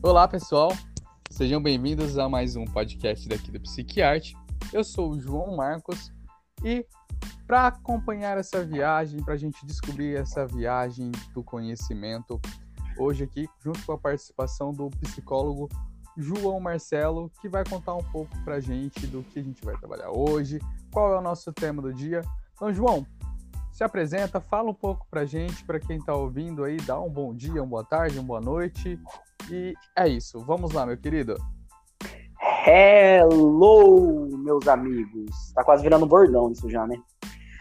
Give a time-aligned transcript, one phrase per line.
[0.00, 0.70] Olá, pessoal.
[1.28, 4.32] Sejam bem-vindos a mais um podcast daqui do Psiquiarte.
[4.72, 6.12] Eu sou o João Marcos
[6.62, 6.86] e
[7.48, 12.40] para acompanhar essa viagem, para a gente descobrir essa viagem do conhecimento,
[12.96, 15.68] hoje aqui, junto com a participação do psicólogo
[16.16, 19.76] João Marcelo, que vai contar um pouco para a gente do que a gente vai
[19.78, 20.60] trabalhar hoje,
[20.92, 22.20] qual é o nosso tema do dia.
[22.54, 23.04] Então, João,
[23.72, 27.10] se apresenta, fala um pouco para a gente, para quem está ouvindo aí, dá um
[27.10, 28.96] bom dia, uma boa tarde, uma boa noite.
[29.50, 30.40] E é isso.
[30.40, 31.36] Vamos lá, meu querido.
[32.66, 35.52] Hello, meus amigos.
[35.54, 36.96] Tá quase virando bordão isso já, né?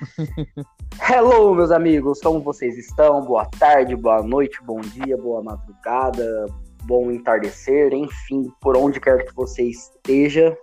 [1.09, 2.19] Hello, meus amigos.
[2.19, 3.23] Como vocês estão?
[3.23, 6.45] Boa tarde, boa noite, bom dia, boa madrugada,
[6.83, 10.57] bom entardecer, enfim, por onde quer que você esteja.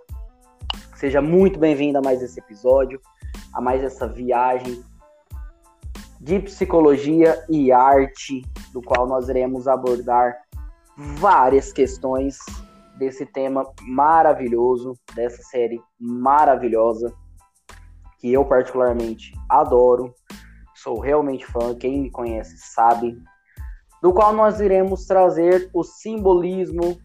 [0.95, 3.01] Seja muito bem-vindo a mais esse episódio,
[3.53, 4.83] a mais essa viagem
[6.21, 10.44] de psicologia e arte, do qual nós iremos abordar
[10.97, 12.37] várias questões
[12.97, 17.13] desse tema maravilhoso, dessa série maravilhosa,
[18.19, 20.13] que eu particularmente adoro,
[20.73, 23.17] sou realmente fã, quem me conhece sabe,
[24.01, 26.97] do qual nós iremos trazer o simbolismo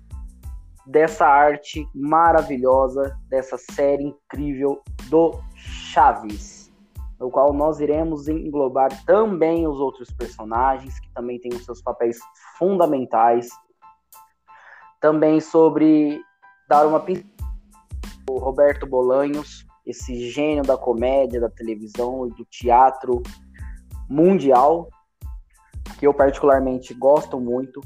[0.87, 6.61] dessa arte maravilhosa, dessa série incrível do Chaves
[7.21, 12.19] no qual nós iremos englobar também os outros personagens, que também têm os seus papéis
[12.59, 13.51] fundamentais.
[15.01, 16.21] Também sobre
[16.69, 17.01] dar uma
[18.29, 23.23] o Roberto Bolanhos, esse gênio da comédia, da televisão e do teatro
[24.09, 24.89] mundial,
[25.99, 27.81] que eu particularmente gosto muito.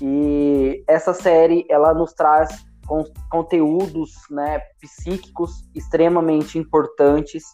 [0.00, 7.44] E essa série, ela nos traz con conteúdos né, psíquicos extremamente importantes,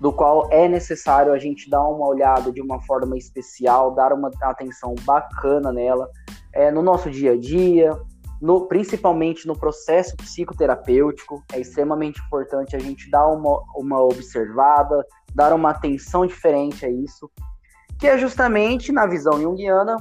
[0.00, 4.30] do qual é necessário a gente dar uma olhada de uma forma especial, dar uma
[4.42, 6.08] atenção bacana nela,
[6.52, 7.98] é, no nosso dia a dia,
[8.40, 15.52] no, principalmente no processo psicoterapêutico, é extremamente importante a gente dar uma, uma observada, dar
[15.52, 17.30] uma atenção diferente a isso,
[17.98, 19.96] que é justamente, na visão junguiana,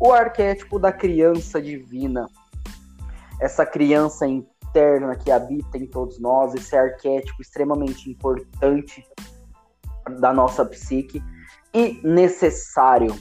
[0.00, 2.26] o arquétipo da criança divina,
[3.40, 9.04] essa criança interna que habita em todos nós, esse arquétipo extremamente importante
[10.20, 11.22] da nossa psique
[11.74, 13.14] e necessário,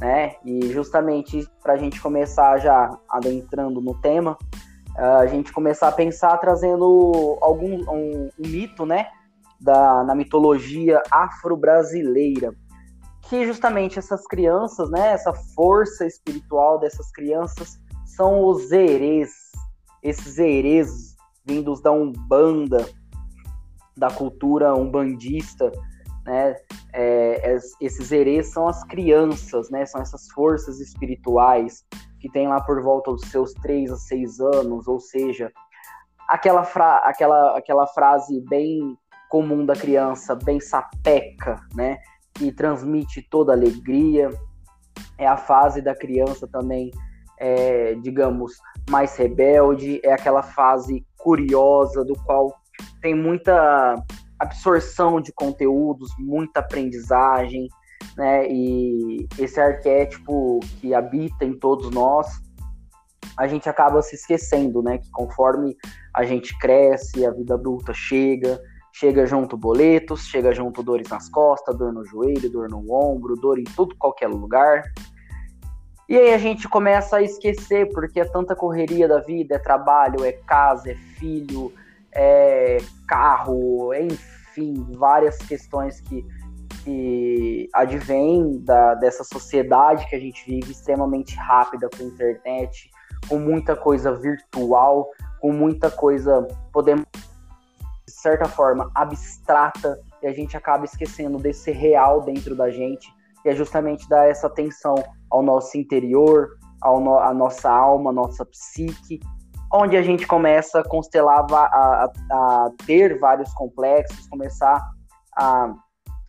[0.00, 0.34] né?
[0.44, 4.36] E justamente para a gente começar já adentrando no tema,
[4.96, 9.06] a gente começar a pensar trazendo algum um, um mito, né?
[9.60, 12.54] Da, na mitologia afro-brasileira,
[13.28, 15.12] que justamente essas crianças, né?
[15.12, 19.30] Essa força espiritual dessas crianças são os erês,
[20.02, 22.86] esses herês vindos da Umbanda,
[23.96, 25.70] da cultura umbandista,
[26.24, 26.56] né?
[26.92, 29.84] É, esses herês são as crianças, né?
[29.86, 31.84] São essas forças espirituais
[32.20, 35.50] que tem lá por volta dos seus 3 a 6 anos, ou seja,
[36.28, 38.96] aquela, fra aquela, aquela frase bem
[39.30, 41.98] comum da criança, bem sapeca, né?
[42.34, 44.30] Que transmite toda alegria.
[45.16, 46.90] É a fase da criança também
[47.40, 48.52] é, digamos,
[48.88, 52.54] mais rebelde, é aquela fase curiosa, do qual
[53.00, 53.96] tem muita
[54.40, 57.68] absorção de conteúdos, muita aprendizagem,
[58.16, 58.50] né?
[58.50, 62.40] E esse arquétipo que habita em todos nós,
[63.36, 64.98] a gente acaba se esquecendo, né?
[64.98, 65.76] Que conforme
[66.14, 68.60] a gente cresce, a vida adulta chega,
[68.92, 73.58] chega junto boletos, chega junto dores nas costas, dor no joelho, dor no ombro, dor
[73.58, 74.82] em tudo qualquer lugar.
[76.08, 80.24] E aí a gente começa a esquecer, porque é tanta correria da vida, é trabalho,
[80.24, 81.72] é casa, é filho,
[82.14, 86.24] é carro, enfim, várias questões que,
[86.82, 92.90] que advêm da, dessa sociedade que a gente vive extremamente rápida com internet,
[93.28, 95.08] com muita coisa virtual,
[95.40, 97.06] com muita coisa, podemos,
[98.06, 103.08] de certa forma, abstrata, e a gente acaba esquecendo desse real dentro da gente,
[103.42, 104.94] que é justamente dar essa atenção
[105.30, 109.20] ao nosso interior, ao no, à nossa alma, à nossa psique,
[109.72, 114.80] onde a gente começa a constelar, a, a, ter vários complexos, começar
[115.36, 115.72] a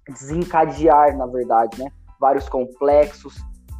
[0.07, 1.91] desencadear, na verdade, né?
[2.19, 3.35] Vários complexos.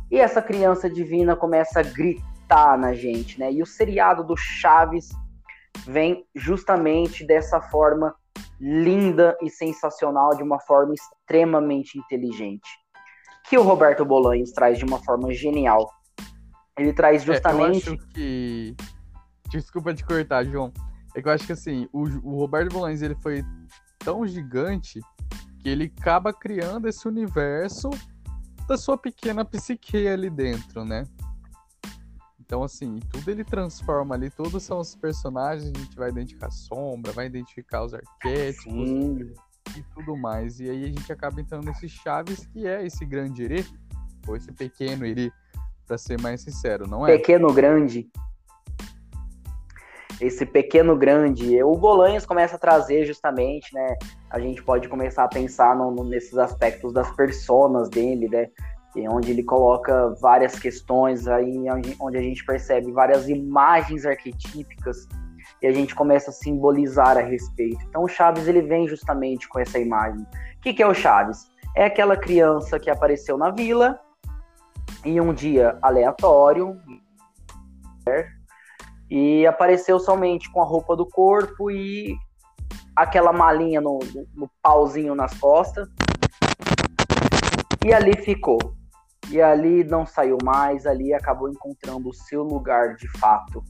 [0.09, 3.51] E essa criança divina começa a gritar na gente, né?
[3.51, 5.09] E o seriado do Chaves
[5.85, 8.15] vem justamente dessa forma
[8.59, 12.81] linda e sensacional, de uma forma extremamente inteligente
[13.51, 15.91] que o Roberto Bolanhos traz de uma forma genial.
[16.77, 17.89] Ele traz justamente.
[17.89, 18.75] É, eu acho que.
[19.51, 20.71] Desculpa te cortar, João.
[21.13, 23.43] É que eu acho que assim, o, o Roberto Bolanhos ele foi
[23.99, 25.01] tão gigante
[25.59, 27.89] que ele acaba criando esse universo
[28.67, 31.05] da sua pequena psique ali dentro, né?
[32.39, 36.51] Então, assim, tudo ele transforma ali, todos são os personagens, a gente vai identificar a
[36.51, 39.33] sombra, vai identificar os arquétipos Sim.
[39.77, 40.59] e tudo mais.
[40.59, 43.65] E aí a gente acaba entrando nesse Chaves, que é esse grande Ere,
[44.27, 45.31] ou esse pequeno Ere,
[45.87, 47.17] para ser mais sincero, não é?
[47.17, 48.11] Pequeno grande.
[50.21, 51.61] Esse pequeno grande.
[51.63, 53.97] O Bolanhas começa a trazer justamente, né?
[54.29, 58.47] A gente pode começar a pensar no, no, nesses aspectos das personas dele, né?
[59.09, 61.65] onde ele coloca várias questões aí,
[61.99, 65.07] onde, a gente percebe várias imagens arquetípicas
[65.61, 67.83] e a gente começa a simbolizar a respeito.
[67.87, 70.21] Então o Chaves ele vem justamente com essa imagem.
[70.21, 71.49] O que, que é o Chaves?
[71.75, 73.99] É aquela criança que apareceu na vila
[75.05, 76.77] em um dia aleatório
[79.11, 82.15] e apareceu somente com a roupa do corpo e
[82.95, 83.99] aquela malinha no,
[84.33, 85.85] no, pauzinho nas costas.
[87.85, 88.57] E ali ficou
[89.29, 93.61] e ali não saiu mais, ali acabou encontrando o seu lugar de fato,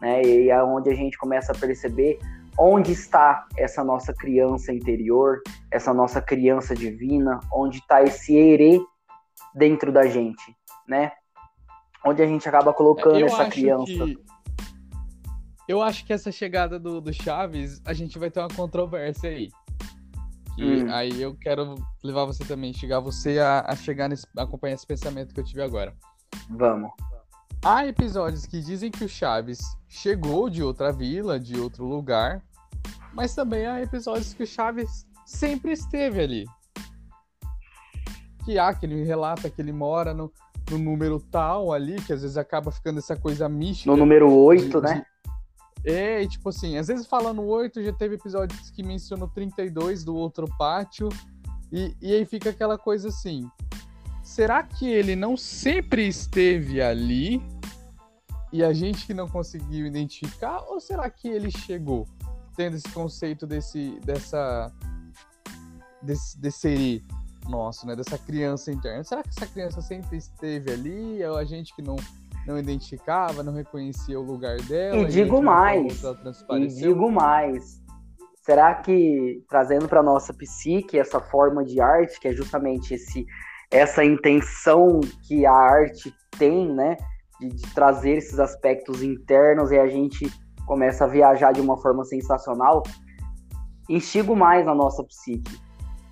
[0.00, 0.22] né?
[0.22, 2.18] E é onde a gente começa a perceber
[2.58, 5.40] onde está essa nossa criança interior,
[5.70, 8.80] essa nossa criança divina, onde está esse erê
[9.54, 10.56] dentro da gente,
[10.88, 11.12] né?
[12.04, 13.86] Onde a gente acaba colocando Eu essa criança.
[13.86, 14.29] Que...
[15.70, 19.52] Eu acho que essa chegada do, do Chaves, a gente vai ter uma controvérsia aí.
[20.58, 20.92] E hum.
[20.92, 24.84] aí eu quero levar você também, chegar você a, a chegar nesse, a acompanhar esse
[24.84, 25.94] pensamento que eu tive agora.
[26.48, 26.90] Vamos.
[27.64, 32.42] Há episódios que dizem que o Chaves chegou de outra vila, de outro lugar,
[33.14, 36.44] mas também há episódios que o Chaves sempre esteve ali.
[38.44, 40.32] Que há que ele relata que ele mora no,
[40.68, 43.88] no número tal ali, que às vezes acaba ficando essa coisa mística.
[43.88, 45.06] No número 8, de, né?
[45.84, 50.46] É, tipo assim, às vezes falando 8, já teve episódios que mencionou 32 do outro
[50.58, 51.08] pátio,
[51.72, 53.48] e, e aí fica aquela coisa assim,
[54.22, 57.42] será que ele não sempre esteve ali
[58.52, 62.06] e a gente que não conseguiu identificar, ou será que ele chegou
[62.56, 64.72] tendo esse conceito desse, dessa,
[66.02, 67.04] desse, desse
[67.48, 69.04] nosso, né, dessa criança interna?
[69.04, 71.96] Será que essa criança sempre esteve ali, ou a gente que não
[72.50, 74.96] não identificava, não reconhecia o lugar dela.
[74.96, 76.02] E digo mais,
[76.50, 77.80] e digo mais.
[78.42, 83.24] Será que trazendo para nossa psique essa forma de arte, que é justamente esse
[83.70, 86.96] essa intenção que a arte tem, né,
[87.38, 90.28] de, de trazer esses aspectos internos e a gente
[90.66, 92.82] começa a viajar de uma forma sensacional,
[93.88, 95.56] instigo mais a nossa psique.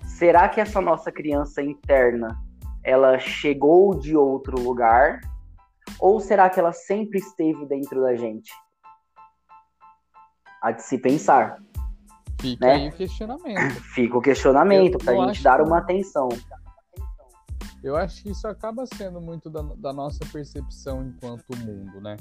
[0.05, 2.39] Será que essa nossa criança interna,
[2.81, 5.19] ela chegou de outro lugar
[5.99, 8.51] ou será que ela sempre esteve dentro da gente?
[10.61, 11.61] Há de se pensar.
[12.39, 12.73] Fica né?
[12.73, 13.81] aí o questionamento.
[13.93, 16.29] Fica o questionamento para a gente dar uma atenção.
[17.83, 22.17] Eu acho que isso acaba sendo muito da, da, nossa percepção enquanto mundo, né?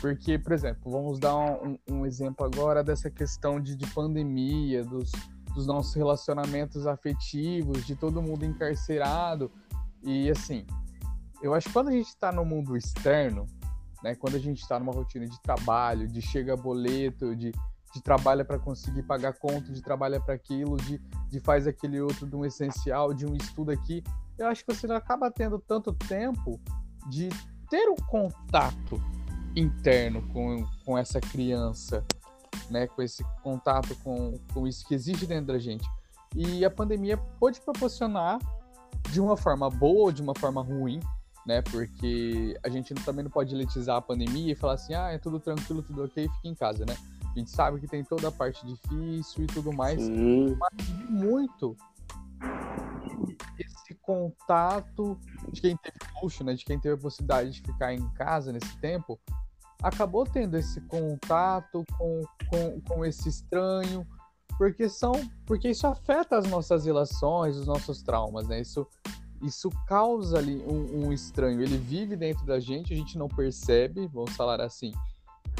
[0.00, 5.10] Porque, por exemplo, vamos dar um, um exemplo agora dessa questão de, de pandemia, dos,
[5.54, 9.50] dos nossos relacionamentos afetivos, de todo mundo encarcerado.
[10.02, 10.66] E assim,
[11.42, 13.46] eu acho que quando a gente está no mundo externo,
[14.02, 17.52] né, quando a gente está numa rotina de trabalho, de chega boleto, de,
[17.92, 20.98] de trabalha para conseguir pagar conta, de trabalha para aquilo, de,
[21.28, 24.02] de faz aquele outro de um essencial, de um estudo aqui,
[24.38, 26.60] eu acho que você não acaba tendo tanto tempo
[27.08, 27.28] de
[27.68, 29.02] ter um contato
[29.56, 32.04] interno com, com essa criança,
[32.70, 35.88] né, com esse contato com, com isso que existe dentro da gente.
[36.36, 38.38] E a pandemia pode proporcionar
[39.10, 41.00] de uma forma boa ou de uma forma ruim,
[41.48, 41.62] né?
[41.62, 45.40] Porque a gente também não pode elitizar a pandemia e falar assim, ah, é tudo
[45.40, 46.94] tranquilo, tudo ok, fica em casa, né?
[47.24, 50.54] A gente sabe que tem toda a parte difícil e tudo mais, Sim.
[50.60, 51.74] mas muito
[53.58, 55.18] esse contato
[55.50, 56.52] de quem teve luxo, né?
[56.52, 59.18] De quem teve a possibilidade de ficar em casa nesse tempo,
[59.82, 64.06] acabou tendo esse contato com, com, com esse estranho,
[64.58, 65.12] porque são
[65.46, 68.60] porque isso afeta as nossas relações, os nossos traumas, né?
[68.60, 68.86] Isso
[69.42, 71.60] isso causa ali um, um, estranho.
[71.60, 74.92] Ele vive dentro da gente, a gente não percebe, vamos falar assim.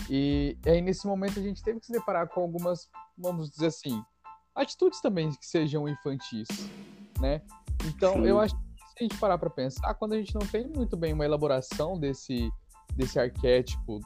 [0.08, 4.02] E aí, nesse momento, a gente teve que se deparar com algumas, vamos dizer assim,
[4.54, 6.48] atitudes também que sejam infantis,
[7.20, 7.42] né?
[7.86, 8.26] Então, Sim.
[8.26, 10.96] eu acho que se a gente parar para pensar, quando a gente não tem muito
[10.96, 12.50] bem uma elaboração desse,
[12.94, 14.00] desse arquétipo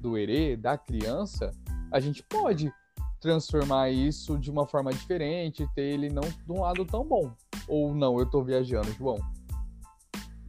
[0.00, 1.50] do herê, da criança,
[1.92, 2.72] a gente pode
[3.20, 7.34] transformar isso de uma forma diferente, ter ele não de um lado tão bom.
[7.68, 9.18] Ou não, eu tô viajando, João?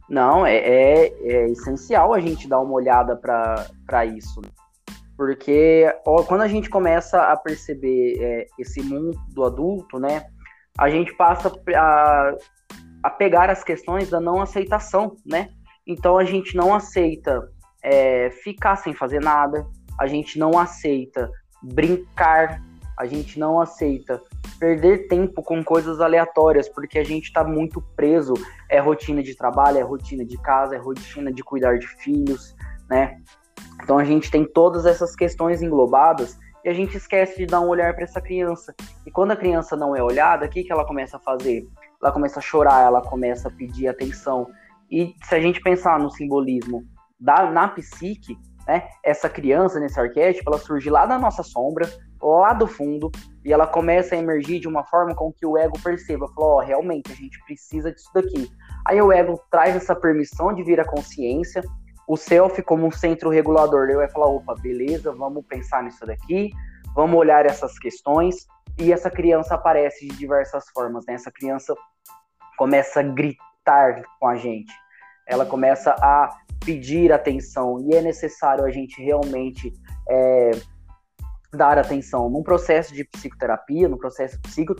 [0.08, 4.40] Não, é, é, é essencial a gente dar uma olhada para isso.
[5.16, 10.24] Porque ó, quando a gente começa a perceber é, esse mundo do adulto, né,
[10.78, 12.34] a gente passa a,
[13.02, 15.48] a pegar as questões da não aceitação, né?
[15.84, 17.50] Então a gente não aceita
[17.82, 19.66] é, ficar sem fazer nada,
[19.98, 21.30] a gente não aceita
[21.62, 22.62] brincar,
[22.96, 24.22] a gente não aceita
[24.58, 28.34] perder tempo com coisas aleatórias, porque a gente está muito preso.
[28.68, 32.54] É rotina de trabalho, é rotina de casa, é rotina de cuidar de filhos,
[32.88, 33.20] né?
[33.82, 37.68] Então a gente tem todas essas questões englobadas e a gente esquece de dar um
[37.68, 38.74] olhar para essa criança.
[39.06, 41.66] E quando a criança não é olhada, o que, que ela começa a fazer?
[42.02, 44.46] Ela começa a chorar, ela começa a pedir atenção.
[44.90, 46.84] E se a gente pensar no simbolismo
[47.18, 51.88] da, na psique, né, essa criança nesse arquétipo, ela surge lá da nossa sombra,
[52.22, 53.10] lá do fundo,
[53.44, 56.60] e ela começa a emergir de uma forma com que o ego perceba, falou, oh,
[56.60, 58.50] realmente, a gente precisa disso daqui.
[58.86, 61.62] Aí o ego traz essa permissão de vir à consciência,
[62.06, 66.50] o self como um centro regulador, ele vai falar, opa, beleza, vamos pensar nisso daqui,
[66.94, 68.46] vamos olhar essas questões,
[68.78, 71.14] e essa criança aparece de diversas formas, né?
[71.14, 71.74] Essa criança
[72.56, 74.72] começa a gritar com a gente,
[75.26, 76.34] ela começa a
[76.64, 79.72] pedir atenção, e é necessário a gente realmente
[80.08, 80.50] é,
[81.52, 82.28] dar atenção.
[82.28, 84.74] Num processo de psicoterapia, no processo psico,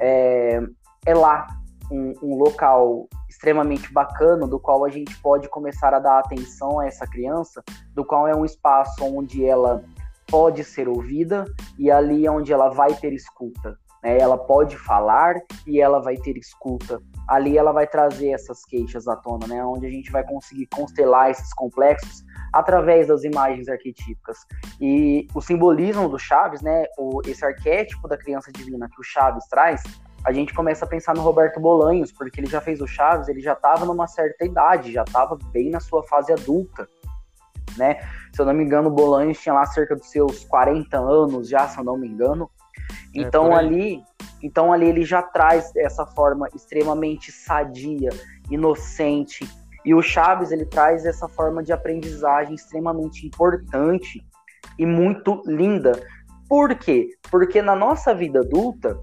[0.00, 0.60] é,
[1.06, 1.46] é lá
[1.90, 6.86] um, um, local extremamente bacana, do qual a gente pode começar a dar atenção a
[6.86, 7.62] essa criança,
[7.94, 9.82] do qual é um espaço onde ela
[10.26, 11.44] pode ser ouvida
[11.78, 13.78] e ali é onde ela vai ter escuta.
[14.02, 14.18] Né?
[14.18, 15.36] Ela pode falar
[15.66, 17.00] e ela vai ter escuta.
[17.26, 19.64] Ali ela vai trazer essas queixas à tona, né?
[19.64, 24.38] onde a gente vai conseguir constelar esses complexos através das imagens arquetípicas.
[24.80, 29.46] E o simbolismo do Chaves, né, o, esse arquétipo da criança divina que o Chaves
[29.48, 29.82] traz,
[30.24, 33.40] a gente começa a pensar no Roberto Bolanhos, porque ele já fez o Chaves, ele
[33.40, 36.88] já estava numa certa idade, já estava bem na sua fase adulta,
[37.76, 38.00] né?
[38.34, 41.68] Se eu não me engano, o Bolanhos tinha lá cerca dos seus 40 anos já,
[41.68, 42.50] se eu não me engano.
[43.14, 44.02] É, então é, ali,
[44.42, 48.10] então ali ele já traz essa forma extremamente sadia,
[48.50, 49.48] inocente,
[49.88, 54.22] e o Chaves ele traz essa forma de aprendizagem extremamente importante
[54.78, 55.92] e muito linda.
[56.46, 57.08] Por quê?
[57.30, 59.00] Porque na nossa vida adulta,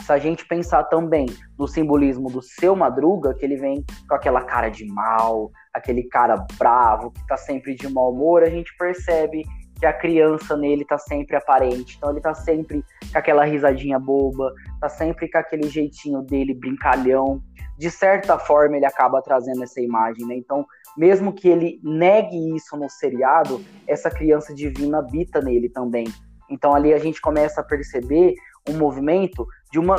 [0.00, 1.26] se a gente pensar também
[1.58, 6.46] no simbolismo do seu Madruga, que ele vem com aquela cara de mal, aquele cara
[6.56, 9.44] bravo, que tá sempre de mau humor, a gente percebe
[9.80, 11.96] que a criança nele tá sempre aparente.
[11.96, 17.42] Então ele tá sempre com aquela risadinha boba, tá sempre com aquele jeitinho dele brincalhão.
[17.78, 20.34] De certa forma ele acaba trazendo essa imagem, né?
[20.36, 20.66] Então,
[20.98, 26.06] mesmo que ele negue isso no seriado, essa criança divina habita nele também.
[26.50, 28.34] Então ali a gente começa a perceber
[28.68, 29.96] um movimento de uma,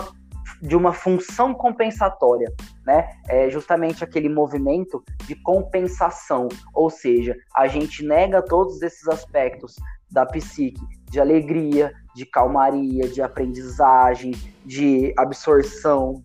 [0.62, 2.52] de uma função compensatória,
[2.86, 3.10] né?
[3.28, 9.76] É justamente aquele movimento de compensação, ou seja, a gente nega todos esses aspectos
[10.12, 14.32] da psique, de alegria, de calmaria, de aprendizagem,
[14.66, 16.24] de absorção,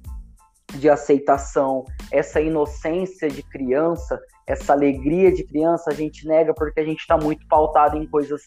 [0.74, 6.84] de aceitação, essa inocência de criança, essa alegria de criança, a gente nega porque a
[6.84, 8.42] gente está muito pautado em coisas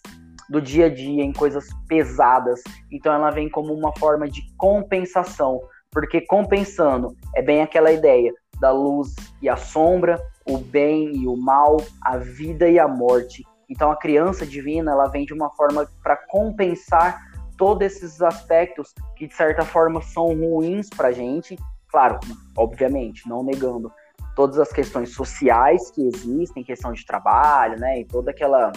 [0.49, 2.61] do dia a dia, em coisas pesadas.
[2.91, 8.71] Então ela vem como uma forma de compensação, porque compensando é bem aquela ideia da
[8.71, 13.43] luz e a sombra, o bem e o mal, a vida e a morte.
[13.69, 17.21] Então a criança divina, ela vem de uma forma para compensar
[17.57, 21.57] todos esses aspectos que de certa forma são ruins para gente.
[21.89, 22.19] Claro,
[22.55, 23.91] obviamente, não negando
[24.35, 28.71] todas as questões sociais que existem, questão de trabalho, né, e toda aquela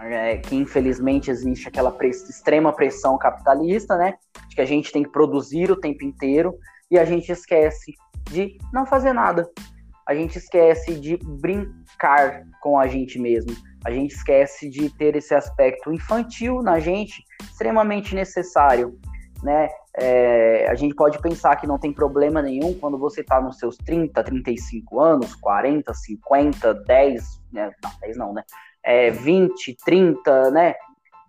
[0.00, 4.14] é, que infelizmente existe aquela extrema pressão capitalista, né?
[4.48, 6.56] De que a gente tem que produzir o tempo inteiro
[6.90, 7.94] e a gente esquece
[8.30, 9.50] de não fazer nada.
[10.06, 13.54] A gente esquece de brincar com a gente mesmo.
[13.84, 18.98] A gente esquece de ter esse aspecto infantil na gente, extremamente necessário.
[19.42, 19.68] Né?
[20.00, 23.76] É, a gente pode pensar que não tem problema nenhum quando você está nos seus
[23.76, 27.70] 30, 35 anos, 40, 50, 10, né?
[27.82, 28.42] não, 10 não, né?
[28.88, 30.74] É, 20, 30, né?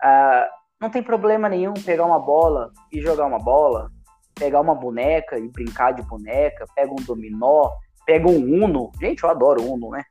[0.01, 0.47] Ah,
[0.79, 3.91] não tem problema nenhum pegar uma bola e jogar uma bola,
[4.33, 7.69] pegar uma boneca e brincar de boneca, pega um dominó,
[8.05, 10.05] pega um uno, gente, eu adoro uno, né?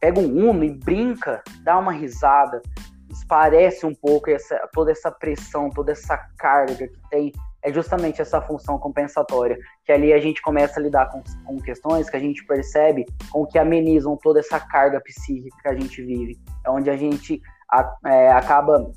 [0.00, 2.62] Pega um uno e brinca, dá uma risada,
[3.10, 7.32] esparece um pouco essa, toda essa pressão, toda essa carga que tem
[7.66, 12.08] é justamente essa função compensatória, que ali a gente começa a lidar com, com questões
[12.08, 16.38] que a gente percebe com que amenizam toda essa carga psíquica que a gente vive,
[16.64, 18.88] é onde a gente a, é, acaba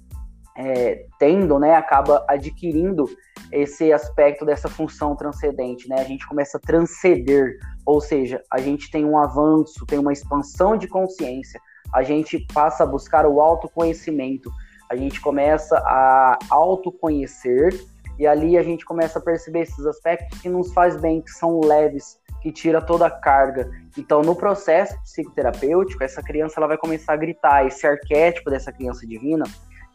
[0.56, 3.06] é, tendo, né, acaba adquirindo
[3.52, 5.96] esse aspecto dessa função transcendente, né?
[6.00, 10.78] A gente começa a transcender, ou seja, a gente tem um avanço, tem uma expansão
[10.78, 11.60] de consciência,
[11.92, 14.52] a gente passa a buscar o autoconhecimento,
[14.92, 17.74] a gente começa a autoconhecer
[18.20, 21.62] e ali a gente começa a perceber esses aspectos que nos faz bem, que são
[21.62, 23.72] leves, que tira toda a carga.
[23.98, 29.08] Então, no processo psicoterapêutico, essa criança ela vai começar a gritar, esse arquétipo dessa criança
[29.08, 29.46] divina,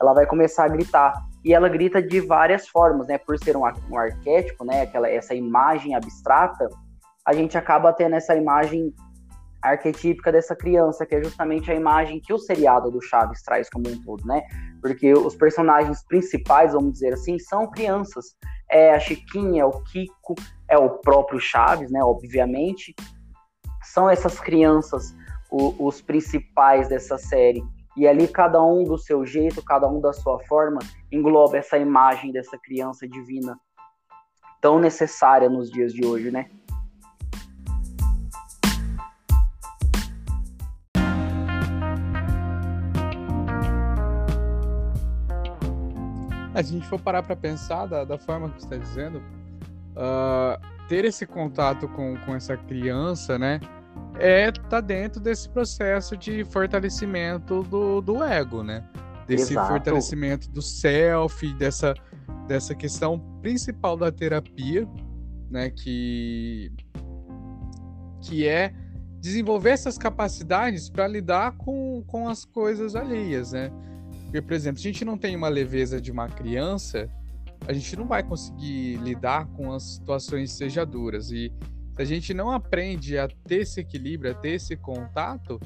[0.00, 1.12] ela vai começar a gritar.
[1.44, 3.18] E ela grita de várias formas, né?
[3.18, 4.82] Por ser um, um arquétipo, né?
[4.82, 6.66] Aquela, essa imagem abstrata,
[7.26, 8.94] a gente acaba tendo essa imagem
[9.64, 13.88] arquetípica dessa criança, que é justamente a imagem que o seriado do Chaves traz como
[13.88, 14.42] um todo, né?
[14.80, 18.36] Porque os personagens principais, vamos dizer assim, são crianças.
[18.70, 20.34] É a Chiquinha, é o Kiko,
[20.68, 22.02] é o próprio Chaves, né?
[22.02, 22.94] Obviamente.
[23.82, 25.14] São essas crianças
[25.50, 27.64] o, os principais dessa série.
[27.96, 30.80] E ali, cada um do seu jeito, cada um da sua forma,
[31.10, 33.58] engloba essa imagem dessa criança divina
[34.60, 36.50] tão necessária nos dias de hoje, né?
[46.54, 51.04] A gente for parar para pensar da, da, forma que você está dizendo, uh, ter
[51.04, 53.60] esse contato com, com essa criança, né,
[54.18, 58.84] é tá dentro desse processo de fortalecimento do, do ego, né?
[59.26, 59.68] Desse Exato.
[59.68, 61.94] fortalecimento do self, dessa,
[62.46, 64.88] dessa questão principal da terapia,
[65.50, 65.70] né?
[65.70, 66.70] Que,
[68.20, 68.72] que é
[69.20, 73.72] desenvolver essas capacidades para lidar com, com as coisas alheias, né?
[74.34, 77.08] Porque, por exemplo, se a gente não tem uma leveza de uma criança,
[77.68, 81.30] a gente não vai conseguir lidar com as situações seja duras.
[81.30, 81.52] E
[81.94, 85.60] se a gente não aprende a ter esse equilíbrio, a ter esse contato,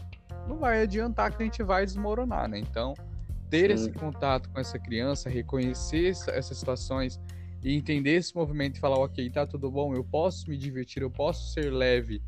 [0.47, 2.59] não vai adiantar que a gente vai desmoronar, né?
[2.59, 2.93] Então,
[3.49, 3.85] ter Sim.
[3.87, 7.19] esse contato com essa criança, reconhecer essas situações
[7.65, 11.11] e entender esse movimento e falar, ok, tá tudo bom, eu posso me divertir, eu
[11.11, 12.23] posso ser leve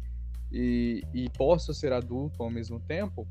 [0.51, 3.29] e, e posso ser adulto ao mesmo tempo,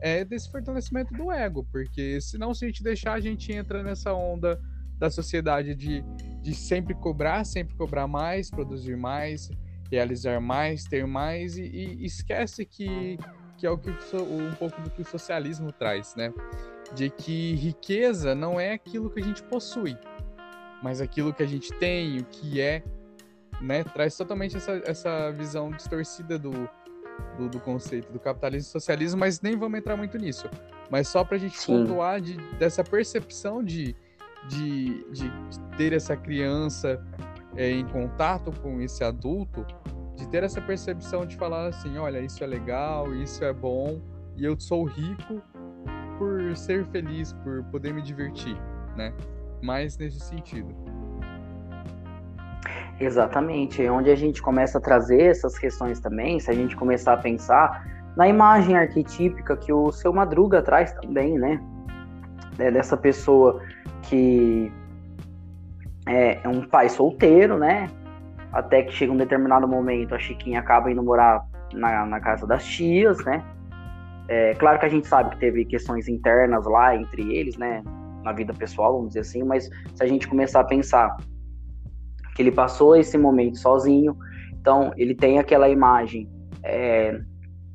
[0.00, 4.12] é desse fortalecimento do ego, porque senão se a gente deixar, a gente entra nessa
[4.12, 4.60] onda
[4.98, 6.02] da sociedade de,
[6.42, 9.48] de sempre cobrar, sempre cobrar mais, produzir mais,
[9.90, 13.16] realizar mais, ter mais, e, e esquece que,
[13.56, 16.32] que é o que um pouco do que o socialismo traz, né?
[16.94, 19.96] De que riqueza não é aquilo que a gente possui,
[20.82, 22.82] mas aquilo que a gente tem, o que é,
[23.60, 23.84] né?
[23.84, 26.68] Traz totalmente essa, essa visão distorcida do,
[27.36, 30.48] do, do, conceito do capitalismo e socialismo, mas nem vamos entrar muito nisso.
[30.90, 31.84] Mas só para a gente Sim.
[31.84, 33.94] pontuar de, dessa percepção de,
[34.48, 35.30] de, de,
[35.76, 37.04] ter essa criança
[37.56, 39.66] é, em contato com esse adulto,
[40.16, 44.00] de ter essa percepção de falar assim, olha, isso é legal, isso é bom,
[44.36, 45.42] e eu sou rico
[46.18, 48.56] por ser feliz, por poder me divertir,
[48.96, 49.14] né?
[49.62, 50.74] Mais nesse sentido.
[53.00, 57.12] Exatamente, é onde a gente começa a trazer essas questões também, se a gente começar
[57.12, 61.60] a pensar na imagem arquetípica que o seu Madruga traz também, né?
[62.58, 63.62] É dessa pessoa
[64.02, 64.72] que
[66.06, 67.88] é, é um pai solteiro, né?
[68.52, 72.64] Até que chega um determinado momento, a Chiquinha acaba indo morar na, na casa das
[72.64, 73.44] tias, né?
[74.26, 77.84] É, claro que a gente sabe que teve questões internas lá entre eles, né?
[78.24, 81.16] Na vida pessoal, vamos dizer assim, mas se a gente começar a pensar
[82.38, 84.16] que ele passou esse momento sozinho.
[84.60, 86.30] Então, ele tem aquela imagem
[86.62, 87.18] é,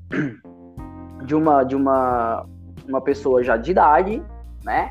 [1.25, 2.45] de uma de uma
[2.87, 4.23] uma pessoa já de idade,
[4.63, 4.89] né?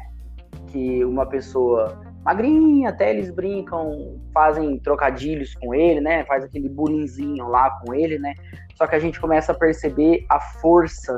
[0.67, 6.23] Que uma pessoa magrinha, até eles brincam, fazem trocadilhos com ele, né?
[6.27, 8.35] Faz aquele bullyingzinho lá com ele, né?
[8.75, 11.17] Só que a gente começa a perceber a força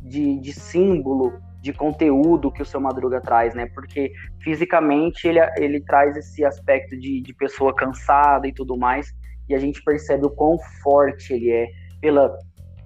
[0.00, 1.34] de, de símbolo
[1.66, 3.66] de conteúdo que o seu Madruga traz, né?
[3.74, 9.12] Porque fisicamente ele, ele traz esse aspecto de, de pessoa cansada e tudo mais,
[9.48, 11.66] e a gente percebe o quão forte ele é
[12.00, 12.32] pela,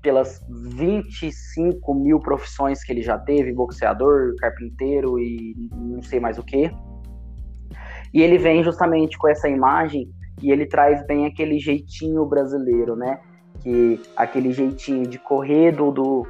[0.00, 6.42] pelas 25 mil profissões que ele já teve, boxeador, carpinteiro e não sei mais o
[6.42, 6.70] que.
[8.14, 10.08] E ele vem justamente com essa imagem
[10.42, 13.20] e ele traz bem aquele jeitinho brasileiro, né?
[13.60, 16.26] Que aquele jeitinho de correr do, do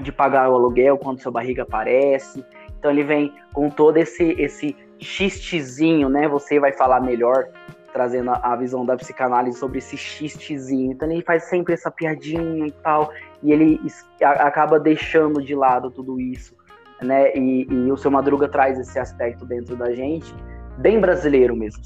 [0.00, 2.44] de pagar o aluguel quando sua barriga aparece.
[2.78, 6.28] Então ele vem com todo esse esse xistezinho, né?
[6.28, 7.48] Você vai falar melhor
[7.94, 10.92] trazendo a, visão da psicanálise sobre esse xistezinho.
[10.92, 13.80] Então ele faz sempre essa piadinha e tal, e ele
[14.20, 16.56] acaba deixando de lado tudo isso,
[17.00, 17.32] né?
[17.36, 20.34] E, e o seu Madruga traz esse aspecto dentro da gente,
[20.78, 21.80] bem brasileiro mesmo,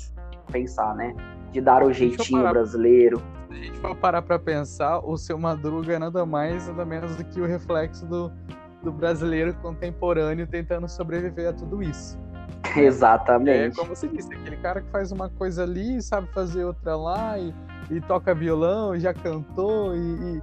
[0.50, 1.14] pensar, né?
[1.52, 5.94] De dar o jeitinho brasileiro se a gente for parar pra pensar, o seu Madruga
[5.94, 8.30] é nada mais, nada menos do que o reflexo do,
[8.82, 12.18] do brasileiro contemporâneo tentando sobreviver a tudo isso.
[12.76, 13.72] Exatamente.
[13.72, 17.38] É como você disse, aquele cara que faz uma coisa ali, sabe fazer outra lá,
[17.38, 17.54] e,
[17.90, 20.42] e toca violão, já cantou, e, e,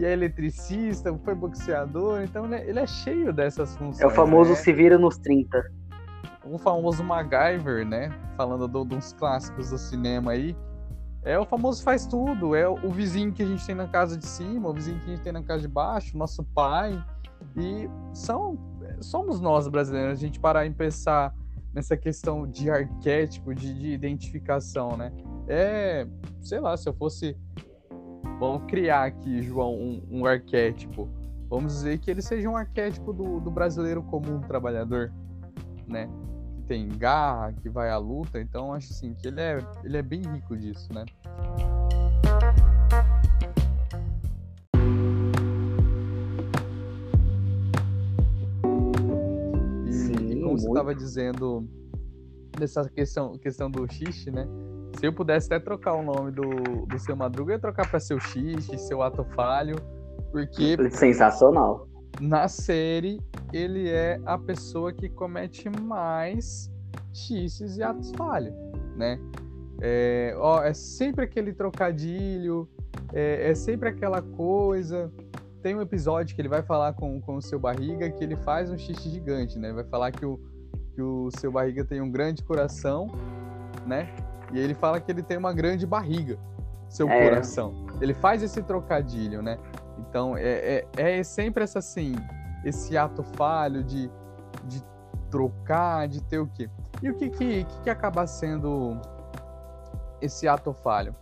[0.00, 4.00] e, é eletricista, foi boxeador, então ele é, ele é cheio dessas funções.
[4.00, 4.56] É o famoso né?
[4.56, 5.62] se vira nos 30.
[6.50, 8.10] O famoso MacGyver, né?
[8.36, 10.56] Falando de uns clássicos do cinema aí
[11.22, 14.26] É o famoso faz tudo, é o vizinho que a gente tem na casa de
[14.26, 17.02] cima, o vizinho que a gente tem na casa de baixo, nosso pai.
[17.56, 18.58] E são
[19.00, 21.34] somos nós brasileiros, a gente parar em pensar
[21.74, 25.12] nessa questão de arquétipo, de, de identificação, né?
[25.46, 26.06] É,
[26.40, 27.36] sei lá, se eu fosse
[28.38, 31.08] vamos criar aqui, João, um, um, arquétipo.
[31.48, 35.12] Vamos dizer que ele seja um arquétipo do, do brasileiro comum, trabalhador,
[35.86, 36.08] né?
[36.66, 38.40] Tem garra, que vai à luta.
[38.40, 41.04] Então, acho assim que ele é, ele é bem rico disso, né?
[50.58, 51.68] você estava dizendo
[52.58, 54.46] dessa questão, questão do xixi, né?
[54.98, 58.00] Se eu pudesse até trocar o nome do, do seu Madruga, eu ia trocar para
[58.00, 59.76] seu xixi, seu ato falho,
[60.32, 60.76] porque...
[60.90, 61.86] Sensacional.
[62.18, 63.20] Na série,
[63.56, 66.70] ele é a pessoa que comete mais
[67.12, 68.54] xixes e atos falhos,
[68.96, 69.18] né?
[69.80, 72.68] É, ó, é sempre aquele trocadilho,
[73.12, 75.12] é, é sempre aquela coisa
[75.66, 78.70] tem um episódio que ele vai falar com, com o seu barriga que ele faz
[78.70, 79.72] um xixi gigante, né?
[79.72, 80.38] Vai falar que o,
[80.94, 83.10] que o seu barriga tem um grande coração,
[83.84, 84.08] né?
[84.52, 86.38] E ele fala que ele tem uma grande barriga,
[86.88, 87.28] seu é.
[87.28, 87.84] coração.
[88.00, 89.58] Ele faz esse trocadilho, né?
[89.98, 92.14] Então é, é, é sempre essa assim,
[92.64, 94.10] esse ato falho de,
[94.64, 94.82] de
[95.30, 96.68] trocar, de ter o quê?
[97.02, 99.00] E o que que, que, que acaba sendo
[100.20, 101.14] esse ato falho?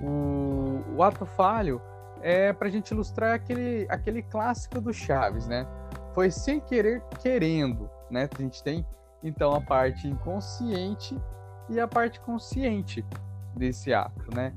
[0.00, 1.80] O, o ato falho
[2.20, 5.66] é para a gente ilustrar aquele, aquele clássico do Chaves, né?
[6.14, 8.28] Foi sem querer querendo, né?
[8.36, 8.84] A gente tem
[9.22, 11.20] então a parte inconsciente
[11.68, 13.04] e a parte consciente
[13.54, 14.52] desse ato, né?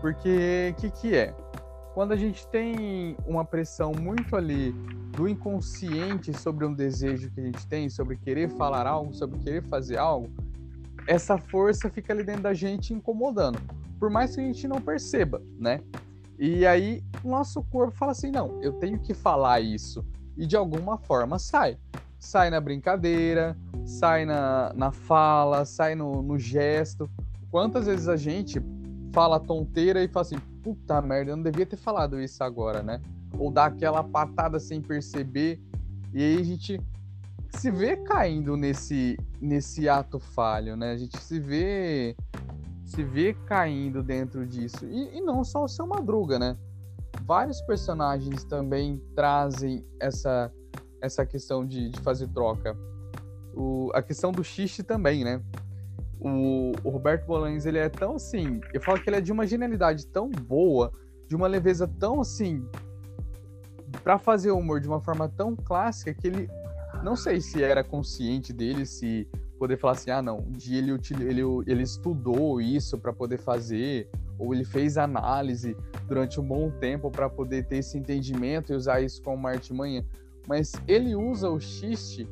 [0.00, 1.34] Porque o que, que é?
[1.96, 4.70] Quando a gente tem uma pressão muito ali
[5.16, 9.62] do inconsciente sobre um desejo que a gente tem, sobre querer falar algo, sobre querer
[9.62, 10.28] fazer algo,
[11.06, 13.58] essa força fica ali dentro da gente incomodando,
[13.98, 15.80] por mais que a gente não perceba, né?
[16.38, 20.04] E aí, nosso corpo fala assim: não, eu tenho que falar isso.
[20.36, 21.78] E de alguma forma sai.
[22.18, 23.56] Sai na brincadeira,
[23.86, 27.08] sai na, na fala, sai no, no gesto.
[27.50, 28.60] Quantas vezes a gente
[29.14, 33.00] fala tonteira e fala assim: puta merda, eu não devia ter falado isso agora, né?
[33.38, 35.60] Ou dá aquela patada sem perceber.
[36.12, 36.80] E aí a gente
[37.52, 40.90] se vê caindo nesse, nesse ato falho, né?
[40.90, 42.16] A gente se vê
[42.84, 44.86] se vê caindo dentro disso.
[44.86, 46.56] E, e não só o seu Madruga, né?
[47.24, 50.52] Vários personagens também trazem essa,
[51.00, 52.76] essa questão de, de fazer troca.
[53.54, 55.40] O, a questão do xixi também, né?
[56.20, 58.60] O, o, Roberto Bolanes, ele é tão assim.
[58.72, 60.92] Eu falo que ele é de uma genialidade tão boa,
[61.28, 62.66] de uma leveza tão assim.
[64.02, 66.48] para fazer humor de uma forma tão clássica que ele.
[67.02, 71.42] Não sei se era consciente dele, se poder falar assim, ah, não, dia ele, ele,
[71.66, 75.76] ele estudou isso para poder fazer, ou ele fez análise
[76.06, 80.04] durante um bom tempo para poder ter esse entendimento e usar isso como uma artimanha,
[80.46, 82.28] mas ele usa o xiste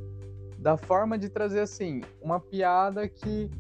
[0.59, 3.51] da forma de trazer, assim, uma piada que,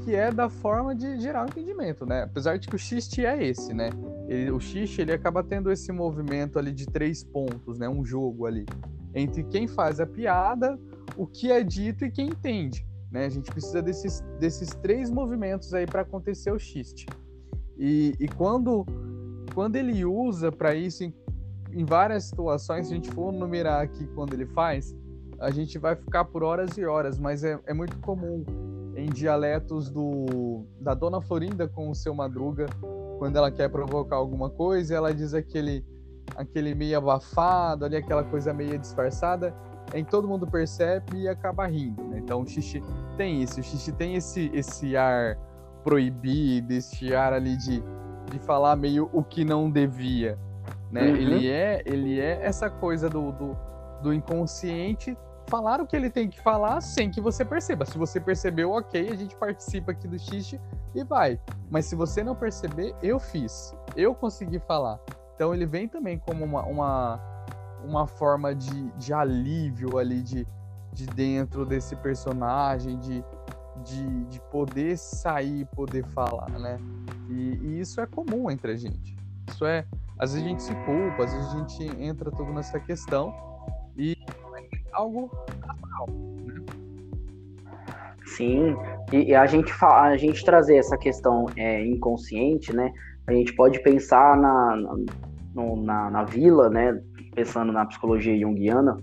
[0.00, 2.22] que é da forma de gerar um entendimento, né?
[2.22, 3.90] Apesar de que o xiste é esse, né?
[4.28, 7.88] Ele, o xiste, ele acaba tendo esse movimento ali de três pontos, né?
[7.88, 8.66] Um jogo ali,
[9.14, 10.78] entre quem faz a piada,
[11.16, 12.86] o que é dito e quem entende.
[13.10, 13.26] Né?
[13.26, 17.06] A gente precisa desses, desses três movimentos aí para acontecer o xiste.
[17.76, 18.86] E, e quando,
[19.54, 21.12] quando ele usa para isso em,
[21.72, 24.94] em, várias situações, se a gente for numerar aqui quando ele faz,
[25.40, 28.44] a gente vai ficar por horas e horas, mas é, é muito comum
[29.00, 32.66] em dialetos do, da Dona Florinda com o seu Madruga,
[33.18, 35.84] quando ela quer provocar alguma coisa, ela diz aquele,
[36.36, 39.54] aquele meio abafado, ali, aquela coisa meio disfarçada,
[39.94, 42.02] em todo mundo percebe e acaba rindo.
[42.04, 42.18] Né?
[42.18, 42.82] Então o xixi
[43.16, 45.38] tem isso, o xixi tem esse, esse ar
[45.82, 47.82] proibido, esse ar ali de,
[48.30, 50.38] de falar meio o que não devia.
[50.90, 51.02] Né?
[51.02, 51.16] Uhum.
[51.16, 53.56] Ele, é, ele é essa coisa do, do,
[54.02, 57.84] do inconsciente falar o que ele tem que falar sem que você perceba.
[57.84, 60.60] Se você percebeu, ok, a gente participa aqui do xixi
[60.94, 61.40] e vai.
[61.70, 63.74] Mas se você não perceber, eu fiz.
[63.96, 65.00] Eu consegui falar.
[65.34, 67.30] Então ele vem também como uma, uma
[67.84, 70.46] uma forma de, de alívio ali de,
[70.92, 73.24] de dentro desse personagem, de,
[73.84, 76.78] de, de poder sair, poder falar, né?
[77.28, 79.16] E, e, isso é comum entre a gente.
[79.48, 79.84] Isso é,
[80.18, 83.34] às vezes a gente se culpa, às vezes a gente entra tudo nessa questão
[83.96, 84.16] e
[85.00, 85.30] algo
[85.66, 86.06] natural,
[86.46, 86.64] né?
[88.26, 88.76] Sim,
[89.12, 92.92] e, a gente a gente trazer essa questão é, inconsciente, né?
[93.26, 97.00] A gente pode pensar na, na, na, na vila, né?
[97.34, 98.98] pensando na psicologia junguiana,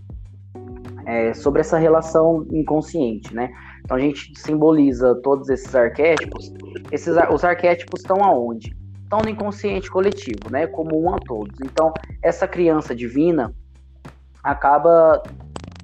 [1.06, 3.50] é, sobre essa relação inconsciente, né?
[3.84, 6.54] Então a gente simboliza todos esses arquétipos.
[6.92, 8.76] Esses, os arquétipos estão aonde?
[9.04, 10.68] Estão no inconsciente coletivo, né?
[10.68, 11.58] Comum a todos.
[11.62, 13.54] Então essa criança divina
[14.44, 15.24] acaba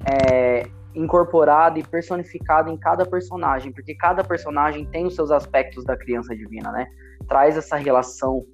[0.06, 5.98] é, incorporada e personificada em cada personagem, porque cada personagem tem os seus aspectos da
[5.98, 6.88] criança divina, né?
[7.28, 8.46] Traz essa relação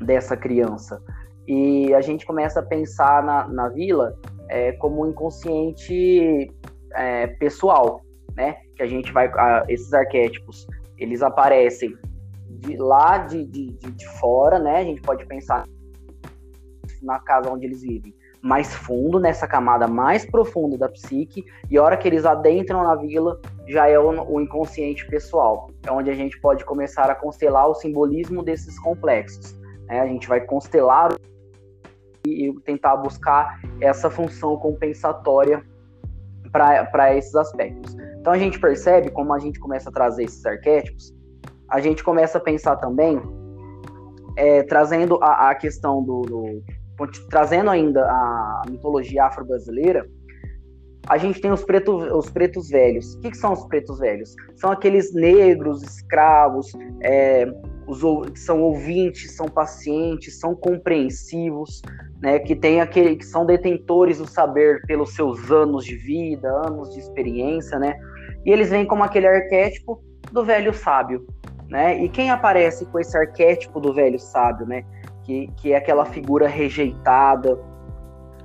[0.00, 1.02] dessa criança.
[1.46, 4.14] E a gente começa a pensar na, na vila
[4.48, 6.50] é, como um inconsciente
[6.94, 8.00] é, pessoal,
[8.34, 8.56] né?
[8.74, 9.28] Que a gente vai.
[9.28, 10.66] A, esses arquétipos
[10.98, 11.94] eles aparecem
[12.48, 14.78] de lá de, de, de, de fora, né?
[14.78, 15.64] A gente pode pensar
[17.02, 18.15] na casa onde eles vivem
[18.46, 22.94] mais fundo, nessa camada mais profunda da psique, e a hora que eles adentram na
[22.94, 25.68] vila, já é o, inconsciente pessoal.
[25.84, 29.58] É onde a gente pode começar a constelar o simbolismo desses complexos.
[29.86, 30.00] Né?
[30.00, 31.12] A gente vai constelar
[32.24, 35.64] e tentar buscar essa função compensatória
[36.52, 37.96] para esses aspectos.
[38.20, 41.12] Então a gente percebe como a gente começa a trazer esses arquétipos,
[41.68, 43.20] a gente começa a pensar também,
[44.36, 46.62] é, trazendo a, a questão do, do,
[47.28, 50.06] trazendo ainda a mitologia afro-brasileira,
[51.08, 53.14] a gente tem os, preto, os pretos velhos.
[53.14, 54.34] O que, que, são os pretos velhos?
[54.56, 57.46] São aqueles negros, escravos, é,
[57.86, 61.80] os, que são ouvintes, são pacientes, são compreensivos,
[62.20, 66.92] né, que tem aquele, que são detentores do saber pelos seus anos de vida, anos
[66.92, 67.94] de experiência, né?
[68.44, 71.26] E eles vêm como aquele arquétipo do velho sábio,
[71.68, 72.02] né?
[72.02, 74.84] E quem aparece com esse arquétipo do velho sábio, né?
[75.26, 77.58] Que, que é aquela figura rejeitada,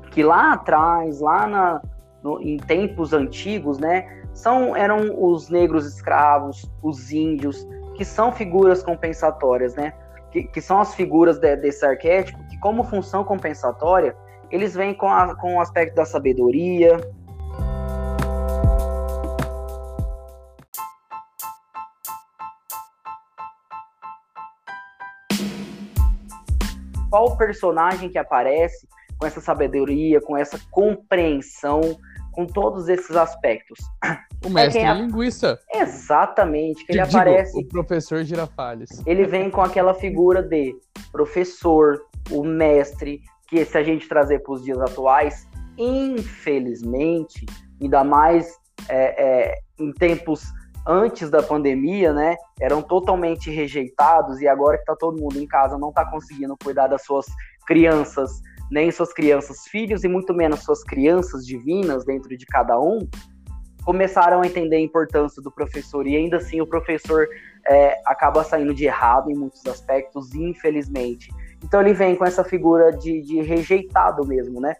[0.10, 1.82] que lá atrás, lá na,
[2.24, 8.82] no, em tempos antigos, né, são, eram os negros escravos, os índios, que são figuras
[8.82, 9.94] compensatórias, né,
[10.32, 14.16] que, que são as figuras de, desse arquétipo, que como função compensatória,
[14.50, 17.00] eles vêm com, a, com o aspecto da sabedoria,
[27.12, 28.88] qual personagem que aparece
[29.20, 31.82] com essa sabedoria, com essa compreensão,
[32.32, 33.80] com todos esses aspectos.
[34.44, 35.60] O mestre é linguista.
[35.72, 37.60] Exatamente, que ele digo, aparece.
[37.60, 38.90] O professor Girafales.
[39.06, 40.76] Ele vem com aquela figura de
[41.12, 45.48] professor, o mestre, que se a gente trazer para os dias atuais,
[45.78, 47.46] infelizmente,
[47.80, 48.58] ainda mais
[48.90, 50.52] é, é, em tempos
[50.86, 55.78] antes da pandemia, né, eram totalmente rejeitados e agora que está todo mundo em casa
[55.78, 57.26] não está conseguindo cuidar das suas
[57.68, 58.42] crianças,
[58.72, 63.08] nem suas crianças filhos e muito menos suas crianças divinas dentro de cada um,
[63.84, 67.28] começaram a entender a importância do professor e ainda assim o professor
[67.68, 71.30] é, acaba saindo de errado em muitos aspectos, infelizmente.
[71.64, 74.76] Então ele vem com essa figura de, de rejeitado mesmo, né?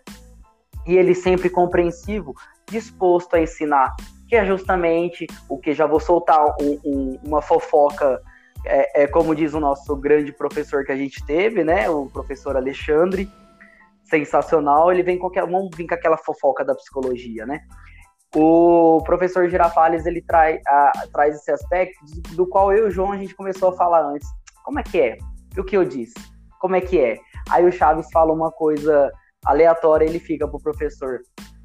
[0.88, 2.34] E ele sempre compreensivo,
[2.68, 3.96] disposto a ensinar,
[4.32, 8.22] que é justamente o que já vou soltar um, um, uma fofoca,
[8.66, 11.90] é, é, como diz o nosso grande professor que a gente teve, né?
[11.90, 13.30] O professor Alexandre,
[14.06, 14.90] sensacional.
[14.90, 17.60] Ele vem com aquela, vamos vir com aquela fofoca da psicologia, né?
[18.34, 22.00] O professor Girafales ele trai, a, traz esse aspecto
[22.34, 24.30] do qual eu e o João a gente começou a falar antes.
[24.64, 25.18] Como é que é?
[25.58, 26.14] E o que eu disse?
[26.58, 27.20] Como é que é?
[27.50, 29.12] Aí o Chaves fala uma coisa
[29.46, 31.20] aleatória, ele fica pro professor.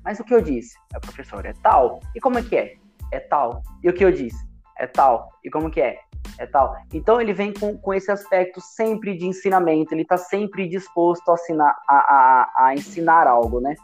[0.06, 0.78] Mas o que eu disse?
[0.94, 1.98] É, professor, é tal.
[2.14, 2.74] E como é que é?
[3.12, 3.60] É tal.
[3.82, 4.38] E o que eu disse?
[4.78, 5.28] É tal.
[5.44, 5.98] E como que é?
[6.38, 6.76] É tal.
[6.92, 11.34] Então ele vem com, com esse aspecto sempre de ensinamento, ele está sempre disposto a,
[11.34, 13.74] assinar, a, a, a ensinar algo, né?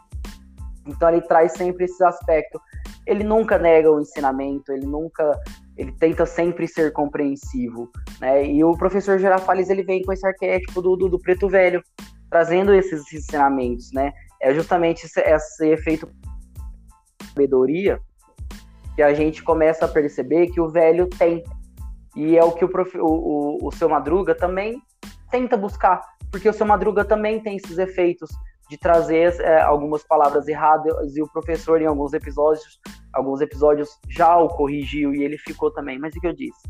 [0.87, 2.59] Então ele traz sempre esse aspecto.
[3.05, 5.37] Ele nunca nega o ensinamento, ele nunca,
[5.75, 8.45] ele tenta sempre ser compreensivo, né?
[8.45, 11.83] E o professor Girafales ele vem com esse arquétipo do, do, do preto velho,
[12.29, 14.13] trazendo esses ensinamentos, né?
[14.43, 16.07] É justamente esse, esse efeito
[17.29, 17.99] sabedoria
[18.95, 21.43] que a gente começa a perceber que o velho tem.
[22.15, 24.79] E é o que o, prof, o, o, o seu Madruga também
[25.31, 28.29] tenta buscar, porque o seu Madruga também tem esses efeitos
[28.69, 32.79] de trazer é, algumas palavras erradas e o professor em alguns episódios,
[33.13, 35.97] alguns episódios já o corrigiu e ele ficou também.
[35.97, 36.61] Mas o que eu disse?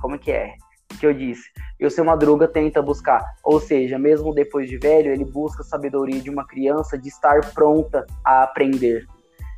[0.00, 0.54] Como é que é?
[0.98, 1.50] Que eu disse?
[1.78, 5.64] E o seu Madruga tenta buscar, ou seja, mesmo depois de velho, ele busca a
[5.64, 9.06] sabedoria de uma criança de estar pronta a aprender.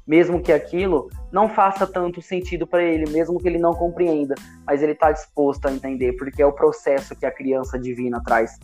[0.04, 4.34] Mesmo que aquilo não faça tanto sentido para ele, mesmo que ele não compreenda,
[4.66, 8.58] mas ele está disposto a entender, porque é o processo que a criança divina traz.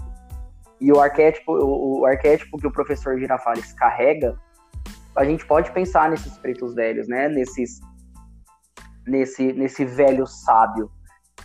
[0.80, 4.36] E o arquétipo, o, o arquétipo que o professor Girafales carrega,
[5.14, 7.28] a gente pode pensar nesses pretos velhos, né?
[7.28, 7.78] Nesses,
[9.06, 10.90] nesse, nesse velho sábio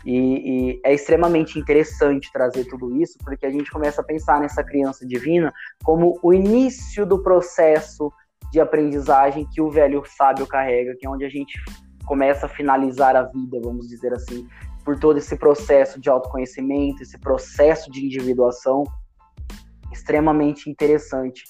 [0.06, 4.64] e, e, é extremamente interessante trazer tudo isso, porque a gente começa a pensar nessa
[4.64, 8.12] criança divina como o início do processo
[8.52, 11.60] de aprendizagem que o velho sábio carrega, que é onde a gente
[12.06, 14.48] começa a finalizar a vida, vamos dizer assim,
[14.84, 18.84] por todo esse processo de autoconhecimento, esse processo de individuação
[19.92, 21.44] extremamente interessante,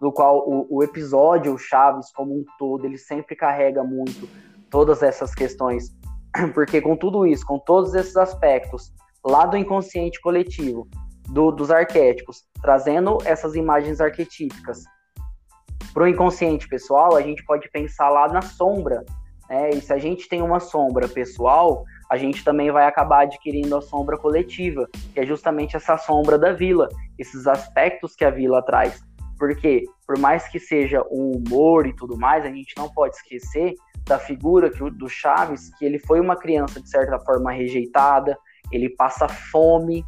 [0.00, 4.28] do qual o, o episódio o Chaves como um todo, ele sempre carrega muito
[4.70, 5.96] todas essas questões,
[6.54, 8.92] porque com tudo isso, com todos esses aspectos,
[9.24, 10.88] lá do inconsciente coletivo,
[11.28, 14.84] do, dos arquétipos, trazendo essas imagens arquetípicas
[15.92, 19.04] para o inconsciente pessoal, a gente pode pensar lá na sombra.
[19.48, 19.70] Né?
[19.70, 23.80] E se a gente tem uma sombra pessoal, a gente também vai acabar adquirindo a
[23.80, 29.02] sombra coletiva, que é justamente essa sombra da vila, esses aspectos que a vila traz.
[29.38, 33.74] Porque, por mais que seja o humor e tudo mais, a gente não pode esquecer
[34.04, 38.38] da figura que, do Chaves, que ele foi uma criança, de certa forma, rejeitada,
[38.70, 40.04] ele passa fome,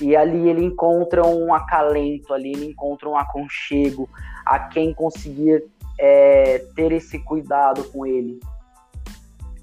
[0.00, 4.08] e ali ele encontra um acalento, ali ele encontra um aconchego
[4.46, 5.64] a quem conseguir
[5.98, 8.38] é, ter esse cuidado com ele.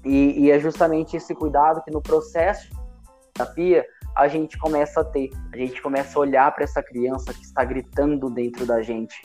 [0.04, 2.76] E, e, é justamente esse cuidado que no processo de
[3.34, 3.84] terapia
[4.14, 5.30] a gente começa a ter.
[5.52, 9.20] A gente começa a olhar para essa criança que está gritando dentro da gente.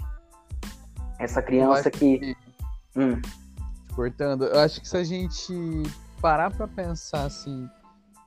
[1.19, 2.19] Essa criança que.
[2.19, 2.35] que...
[2.95, 3.21] Hum.
[3.95, 5.53] Cortando, eu acho que se a gente
[6.21, 7.69] parar para pensar assim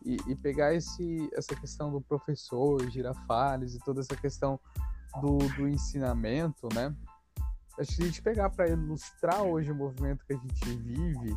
[0.05, 4.61] e, e, pegar esse, essa questão do professor, Girafales e toda essa questão
[5.22, 6.94] do, do ensinamento, né?
[7.79, 11.35] Acho que a gente pegar para ilustrar hoje o movimento que a gente vive,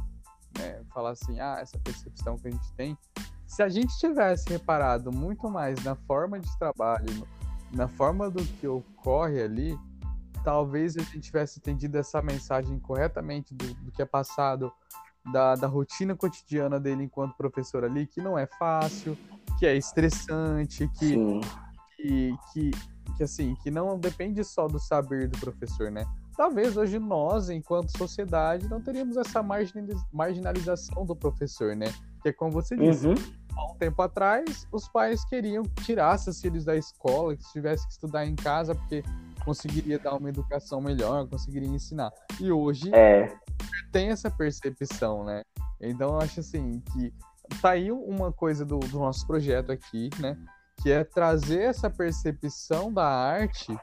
[0.57, 0.83] né?
[0.93, 2.97] Falar assim, ah, essa percepção que a gente tem.
[3.45, 7.25] Se a gente tivesse reparado muito mais na forma de trabalho,
[7.71, 9.79] na forma do que ocorre ali,
[10.47, 14.71] talvez a gente tivesse entendido essa mensagem corretamente do, do que é passado
[15.29, 19.17] da, da rotina cotidiana dele enquanto professor ali, que não é fácil,
[19.59, 21.17] que é estressante, que,
[21.97, 22.71] que, que,
[23.17, 26.05] que, assim, que não depende só do saber do professor, né?
[26.37, 29.43] Talvez hoje nós, enquanto sociedade, não teríamos essa
[30.13, 31.93] marginalização do professor, né?
[32.21, 33.15] Que é como você disse, uhum.
[33.57, 37.93] Há um tempo atrás, os pais queriam tirar seus filhos da escola, que tivesse que
[37.93, 39.03] estudar em casa, porque
[39.43, 42.11] conseguiria dar uma educação melhor, conseguiria ensinar.
[42.39, 43.33] E hoje é.
[43.91, 45.43] tem essa percepção, né?
[45.81, 47.13] Então eu acho assim que
[47.61, 50.37] tá aí uma coisa do, do nosso projeto aqui, né?
[50.81, 53.75] Que é trazer essa percepção da arte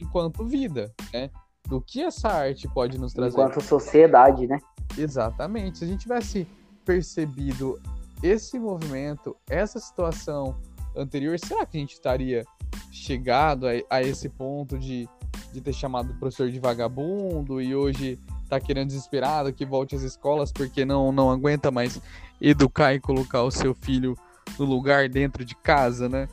[0.00, 1.30] enquanto vida, né?
[1.68, 3.38] Do que essa arte pode nos trazer.
[3.38, 4.58] Enquanto sociedade, né?
[4.96, 5.78] Exatamente.
[5.78, 6.46] Se a gente tivesse
[6.84, 7.80] percebido
[8.22, 10.56] esse movimento, essa situação
[10.96, 12.44] anterior, será que a gente estaria
[12.90, 15.08] chegado a, a esse ponto de,
[15.52, 20.02] de ter chamado o professor de vagabundo e hoje tá querendo desesperado que volte às
[20.02, 22.00] escolas porque não, não aguenta mais
[22.40, 24.16] educar e colocar o seu filho
[24.58, 26.28] no lugar dentro de casa, né?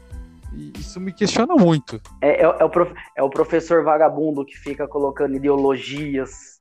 [0.53, 2.01] E isso me questiona muito.
[2.21, 6.59] É, é, é, o, prof, é o professor vagabundo que fica colocando ideologias,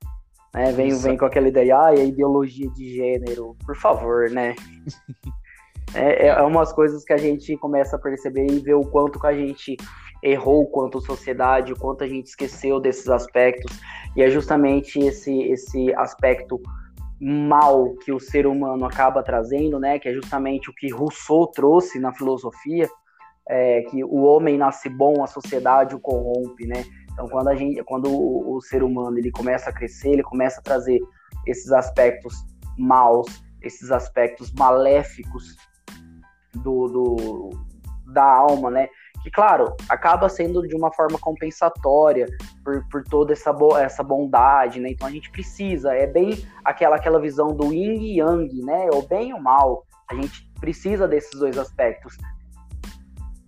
[0.55, 0.73] né?
[0.73, 4.55] Vem, vem com aquela ideia, ah, é ideologia de gênero, por favor, né?
[5.95, 9.19] É, é, é umas coisas que a gente começa a perceber e ver o quanto
[9.19, 9.75] que a gente
[10.23, 13.81] errou quanto sociedade, o quanto a gente esqueceu desses aspectos.
[14.17, 16.61] E é justamente esse, esse aspecto
[17.21, 19.99] mal que o ser humano acaba trazendo, né?
[19.99, 22.89] Que é justamente o que Rousseau trouxe na filosofia,
[23.49, 26.85] é, que o homem nasce bom, a sociedade o corrompe, né?
[27.19, 30.61] Então, quando a gente, quando o, o ser humano ele começa a crescer, ele começa
[30.61, 31.01] a trazer
[31.49, 32.33] esses aspectos
[32.79, 35.57] maus, esses aspectos maléficos
[36.55, 37.51] do, do,
[38.13, 38.89] da alma, né?
[39.25, 42.29] Que, claro, acaba sendo de uma forma compensatória
[42.65, 44.91] por, por toda essa, bo essa bondade, né?
[44.91, 48.89] Então a gente precisa, é bem aquela, aquela visão do yin e yang, né?
[48.95, 49.85] O bem e o mal.
[50.09, 52.17] A gente precisa desses dois aspectos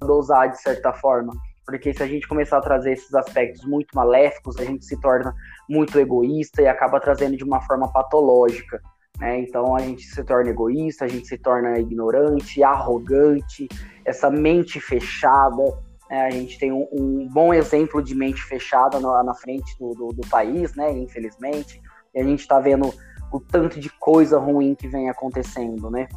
[0.01, 1.33] dosar de certa forma.
[1.71, 5.35] Porque se a gente começar a trazer esses aspectos muito maléficos, a gente se torna
[5.69, 8.83] muito egoísta e acaba trazendo de uma forma patológica.
[9.19, 9.39] Né?
[9.41, 13.69] Então a gente se torna egoísta, a gente se torna ignorante, arrogante,
[14.05, 15.63] essa mente fechada.
[16.11, 16.27] Né?
[16.27, 20.09] A gente tem um, um, bom exemplo de mente fechada na, na frente do, do,
[20.09, 20.91] do, país, né?
[20.91, 21.81] infelizmente,
[22.15, 22.93] e a gente está vendo
[23.31, 26.09] o tanto de coisa ruim que vem acontecendo né?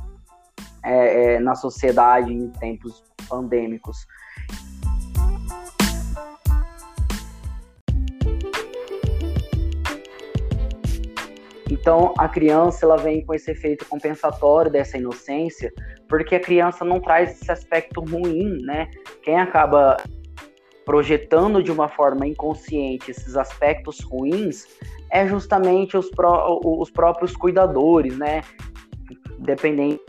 [0.83, 4.05] É, é, na sociedade em tempos pandêmicos.
[11.83, 15.69] Então, a criança ela vem com esse efeito compensatório dessa inocência,
[16.07, 18.89] porque a criança não traz esse aspecto ruim, né?
[19.21, 19.97] Quem acaba
[20.85, 24.65] projetando de uma forma inconsciente esses aspectos ruins
[25.11, 28.39] é justamente os, pró os próprios cuidadores, né?
[29.39, 29.99] Dependendo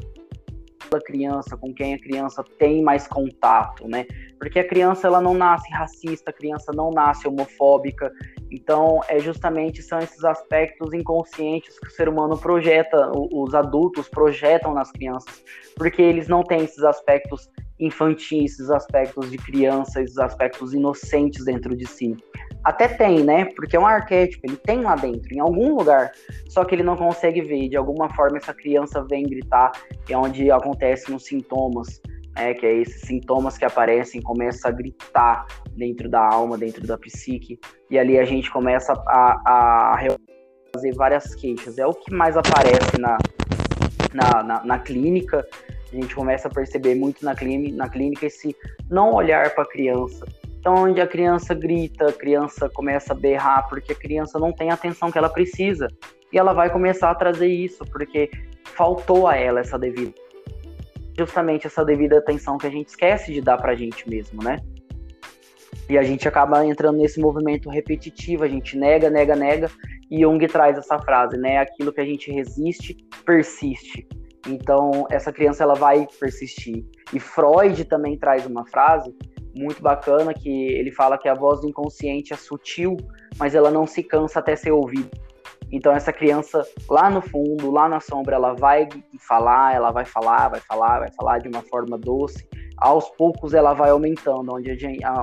[0.93, 4.07] da criança, com quem a criança tem mais contato, né?
[4.39, 8.12] Porque a criança ela não nasce racista, a criança não nasce homofóbica,
[8.55, 14.73] Então, é justamente são esses aspectos inconscientes que o ser humano projeta, os adultos projetam
[14.73, 15.43] nas crianças,
[15.77, 17.51] porque eles não têm esses aspectos
[17.81, 22.17] infantis, esses aspectos de criança, esses aspectos inocentes dentro de si.
[22.63, 23.47] Até tem, né?
[23.57, 26.13] Porque é um arquétipo, ele tem lá dentro, em algum lugar,
[26.49, 27.69] só que ele não consegue ver.
[27.69, 29.73] De alguma forma, essa criança vem gritar,
[30.09, 32.01] é onde acontecem os sintomas,
[32.35, 32.55] né?
[32.55, 37.59] Que é esses sintomas que aparecem, começa a gritar dentro da alma, dentro da psique,
[37.91, 40.16] e ali a gente começa a, a
[40.74, 41.78] fazer várias queixas.
[41.78, 43.18] É o que mais aparece na,
[44.12, 45.47] na, na, na clínica.
[45.93, 48.55] A gente começa a perceber muito na, clínica, na clínica esse
[48.91, 50.26] não olhar para a criança,
[50.64, 54.70] então, onde a criança grita, a criança começa a berrar, porque a criança não tem
[54.70, 55.89] a atenção que ela precisa.
[56.32, 58.30] E ela vai começar a trazer isso, porque
[58.74, 60.14] faltou a ela essa devida.
[61.17, 64.59] Justamente essa devida atenção que a gente esquece de dar pra gente mesmo, né?
[65.89, 69.71] E a gente acaba entrando nesse movimento repetitivo, a gente nega, nega, nega,
[70.11, 71.59] e Jung traz essa frase, né?
[71.59, 74.07] Aquilo que a gente resiste, persiste.
[74.47, 76.85] Então, essa criança ela vai persistir.
[77.12, 79.15] E Freud também traz uma frase
[79.57, 82.97] muito bacana que ele fala que a voz do inconsciente é sutil,
[83.39, 85.11] mas ela não se cansa até ser ouvida.
[85.73, 88.89] Então essa criança lá no fundo, lá na sombra, ela vai
[89.27, 92.47] falar, ela vai falar, vai falar, vai falar de uma forma doce.
[92.77, 94.71] Aos poucos ela vai aumentando, onde,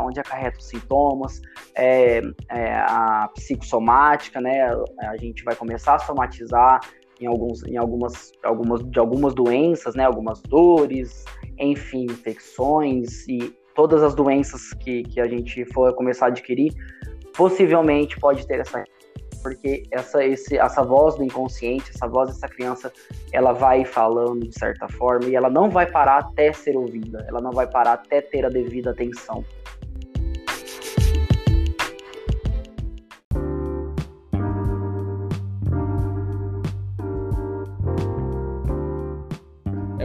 [0.04, 1.42] onde acarreta os sintomas,
[1.76, 4.68] é, é, a psicossomática, né?
[5.02, 6.80] A gente vai começar a somatizar
[7.20, 10.06] em, alguns, em algumas, algumas, de algumas doenças, né?
[10.06, 11.26] Algumas dores,
[11.60, 16.74] enfim, infecções e todas as doenças que, que a gente for começar a adquirir,
[17.36, 18.84] possivelmente pode ter essa
[19.42, 22.92] porque essa, esse, essa voz do inconsciente, essa voz dessa criança,
[23.32, 27.42] ela vai falando de certa forma e ela não vai parar até ser ouvida, ela
[27.42, 29.44] não vai parar até ter a devida atenção.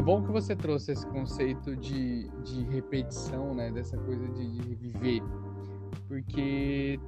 [0.06, 3.72] bom que você trouxe esse conceito de, de repetição, né?
[3.72, 5.20] Dessa coisa de, de viver.
[6.06, 7.00] Porque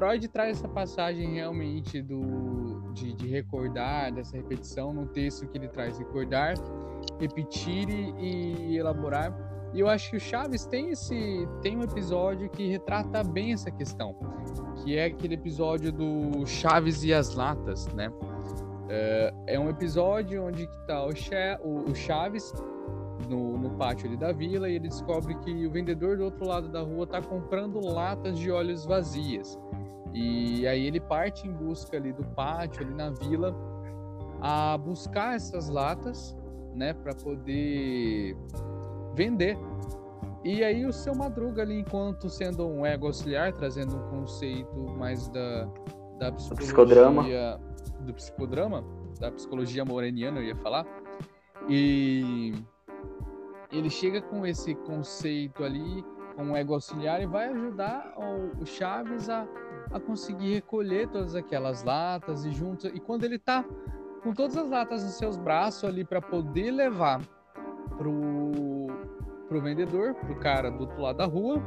[0.00, 5.68] Freud traz essa passagem realmente do, de, de, recordar, dessa repetição, no texto que ele
[5.68, 6.54] traz, recordar,
[7.20, 9.36] repetir e, e, elaborar.
[9.74, 13.70] E eu acho que o Chaves tem esse tem um episódio que retrata bem essa
[13.70, 14.16] questão,
[14.82, 18.10] que é aquele episódio do Chaves e as latas, né?
[18.88, 22.54] É, é um episódio onde está o, Chaves
[23.28, 26.70] no, no, pátio ali da vila e ele descobre que o vendedor do outro lado
[26.70, 29.58] da rua está comprando latas de óleos vazias.
[30.12, 33.54] E aí ele parte em busca ali do pátio, ali na vila,
[34.40, 36.36] a buscar essas latas,
[36.74, 38.36] né, para poder
[39.14, 39.56] vender.
[40.42, 45.28] E aí o seu Madruga ali, enquanto sendo um ego auxiliar, trazendo um conceito mais
[45.28, 45.68] da,
[46.18, 46.66] da psicologia...
[46.66, 47.60] Psicodrama
[48.00, 48.84] do psicodrama,
[49.18, 50.86] da psicologia moreniana, eu ia falar.
[51.68, 52.54] E
[53.70, 56.04] ele chega com esse conceito ali,
[56.34, 59.46] com um ego auxiliar, e vai ajudar o Chaves a,
[59.90, 62.90] a conseguir recolher todas aquelas latas e juntos.
[62.94, 63.64] E quando ele está
[64.22, 67.20] com todas as latas nos seus braços ali para poder levar
[67.96, 68.88] pro,
[69.48, 71.62] pro vendedor, pro cara do outro lado da rua,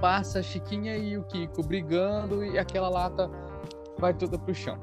[0.00, 3.30] passa a Chiquinha e o Kiko brigando e aquela lata
[3.98, 4.78] vai toda pro chão.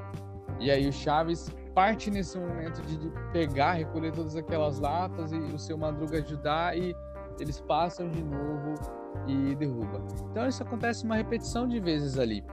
[0.60, 5.38] E aí o Chaves parte nesse momento de, de pegar, recolher todas aquelas latas e
[5.38, 6.96] o seu Madruga ajudar e
[7.40, 8.74] eles passam de novo
[9.26, 10.02] e derruba.
[10.32, 12.44] Então isso acontece uma repetição de vezes ali.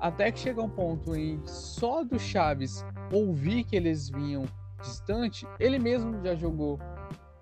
[0.00, 4.44] Até que chega um ponto em só do Chaves ouvir que eles vinham
[4.80, 6.78] distante, ele mesmo já jogou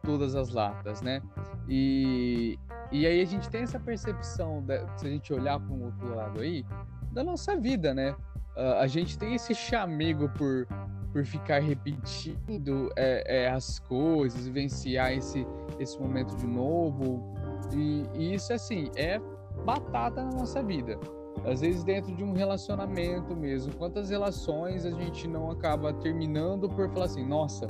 [0.02, 1.20] todas as latas, né?
[1.68, 2.58] E,
[2.90, 6.14] e aí a gente tem essa percepção, de, se a gente olhar para um outro
[6.14, 6.64] lado aí,
[7.12, 8.14] da nossa vida, né?
[8.56, 10.66] uh, a gente tem esse chamego por,
[11.12, 15.46] por ficar repetindo é, é, as coisas, vivenciar esse,
[15.78, 17.34] esse momento de novo.
[17.74, 19.20] E, e, isso, assim, é
[19.64, 20.98] batata na nossa vida.
[21.44, 23.74] Às vezes, dentro de um relacionamento mesmo.
[23.74, 27.66] Quantas relações a gente não acaba terminando por falar assim: nossa,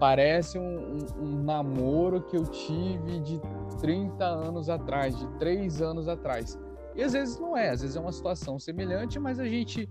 [0.00, 3.40] parece um, um, um namoro que eu tive de
[3.80, 6.58] 30 anos atrás, de 3 anos atrás.
[6.94, 9.88] E às vezes não é, às vezes é uma situação semelhante, mas a gente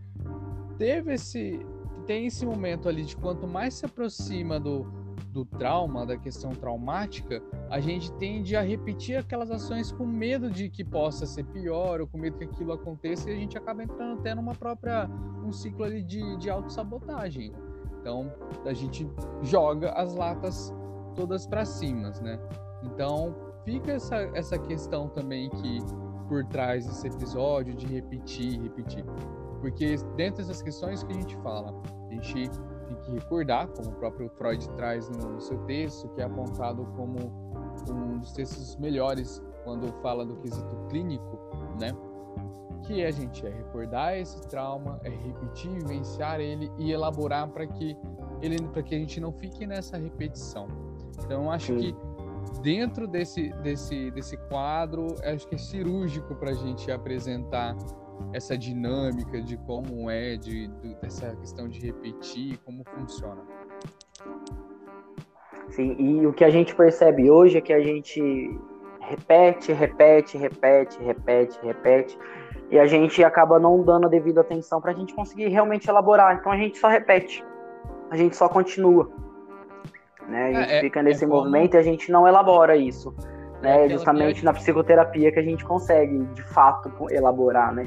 [0.78, 1.66] teve esse
[2.06, 4.84] tem esse momento ali de quanto mais se aproxima do,
[5.32, 10.70] do trauma, da questão traumática, a gente tende a repetir aquelas ações com medo de
[10.70, 14.20] que possa ser pior ou com medo que aquilo aconteça e a gente acaba entrando
[14.20, 15.10] até numa própria
[15.44, 17.54] um ciclo ali de, de autossabotagem.
[18.00, 18.32] Então,
[18.66, 19.10] a gente
[19.42, 20.74] joga as latas
[21.16, 22.40] todas para cima, né?
[22.84, 25.80] Então, fica essa, essa questão também que
[26.28, 29.06] por trás desse episódio de repetir, repetir.
[29.60, 31.74] Porque dentro dessas questões que a gente fala,
[32.10, 32.50] a gente
[33.02, 37.18] que recordar, como o próprio Freud traz no, seu texto, que é apontado como
[37.90, 41.40] um dos textos melhores quando fala do quesito clínico,
[41.80, 41.92] né?
[42.84, 47.96] Que a gente é recordar esse trauma, é repetir, vivenciar ele e elaborar para que
[48.42, 50.68] ele, para que a gente não fique nessa repetição.
[51.24, 51.80] Então, acho Sim.
[51.80, 57.76] que dentro desse, desse, desse quadro, acho que é cirúrgico para a gente apresentar
[58.34, 63.42] essa dinâmica de como é, de, de, dessa questão de repetir, como funciona.
[65.70, 68.22] Sim, e o que a gente percebe hoje é que a gente
[69.00, 72.20] repete, repete, repete, repete, repete,
[72.70, 76.36] e a gente acaba não dando a devida atenção para a gente conseguir realmente elaborar.
[76.36, 77.44] Então a gente só repete,
[78.10, 79.10] a gente só continua.
[80.28, 80.44] Né?
[80.44, 83.14] A gente é, fica nesse é movimento e a gente não elabora isso.
[83.62, 83.86] Né?
[83.86, 87.86] É justamente na psicoterapia que a gente consegue, de fato, elaborar, né?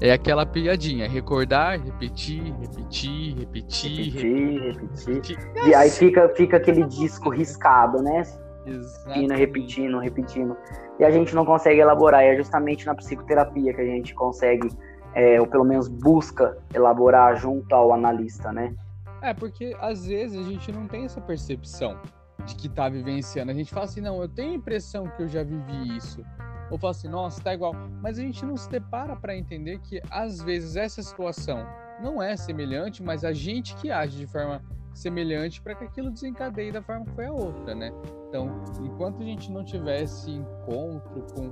[0.00, 5.14] É aquela piadinha, recordar, repetir, repetir, repetir, repetir, repetir.
[5.14, 5.38] repetir.
[5.66, 8.22] E aí fica, fica aquele disco riscado, né?
[8.64, 10.56] Repetindo, repetindo, repetindo.
[10.98, 12.22] E a gente não consegue elaborar.
[12.24, 14.68] E é justamente na psicoterapia que a gente consegue,
[15.14, 18.74] é, ou pelo menos busca elaborar junto ao analista, né?
[19.22, 21.98] É, porque às vezes a gente não tem essa percepção
[22.44, 23.50] de que tá vivenciando.
[23.50, 26.22] A gente fala assim, não, eu tenho a impressão que eu já vivi isso
[26.74, 27.72] ou fala assim, nossa, tá igual.
[28.02, 31.64] Mas a gente não se depara para entender que às vezes essa situação
[32.02, 34.60] não é semelhante, mas a gente que age de forma
[34.92, 37.92] semelhante para que aquilo desencadeie da forma que foi a outra, né?
[38.28, 41.50] Então, enquanto a gente não tiver esse encontro com,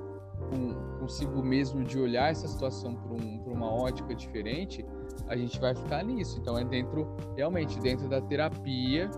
[0.50, 4.84] com consigo mesmo de olhar essa situação por, um, por uma ótica diferente,
[5.28, 6.36] a gente vai ficar nisso.
[6.40, 9.08] Então, é dentro, realmente, dentro da terapia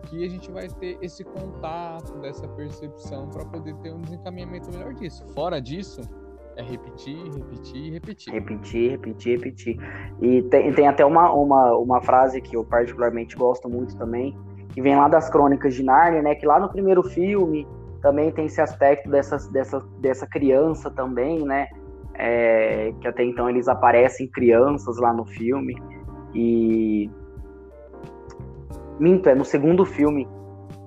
[0.00, 4.94] que a gente vai ter esse contato, dessa percepção para poder ter um desencaminhamento melhor
[4.94, 5.24] disso.
[5.34, 6.00] Fora disso,
[6.56, 8.32] é repetir, repetir, repetir.
[8.32, 9.76] Repetir, repetir, repetir.
[10.20, 14.36] E tem, tem até uma, uma, uma frase que eu particularmente gosto muito também,
[14.72, 16.34] que vem lá das crônicas de Nárnia, né?
[16.34, 17.66] Que lá no primeiro filme
[18.02, 21.68] também tem esse aspecto dessa, dessa, dessa criança também, né?
[22.14, 25.74] É, que até então eles aparecem crianças lá no filme.
[26.34, 27.10] E
[29.00, 30.28] Minto, é no segundo filme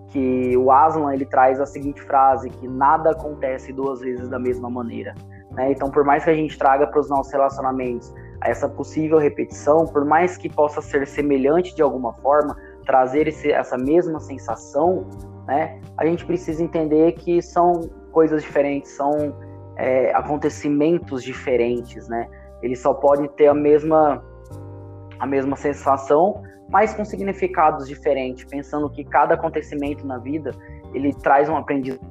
[0.09, 4.69] que o Aslan ele traz a seguinte frase que nada acontece duas vezes da mesma
[4.69, 5.15] maneira.
[5.51, 5.71] Né?
[5.71, 10.05] Então, por mais que a gente traga para os nossos relacionamentos essa possível repetição, por
[10.05, 12.55] mais que possa ser semelhante de alguma forma,
[12.85, 15.07] trazer esse, essa mesma sensação,
[15.47, 15.79] né?
[15.97, 19.35] A gente precisa entender que são coisas diferentes, são
[19.77, 22.27] é, acontecimentos diferentes, né?
[22.61, 24.23] Eles só podem ter a mesma
[25.19, 26.43] a mesma sensação,
[26.73, 30.49] mas com significados diferentes, pensando que cada acontecimento na vida
[30.91, 32.01] ele traz um aprendizado,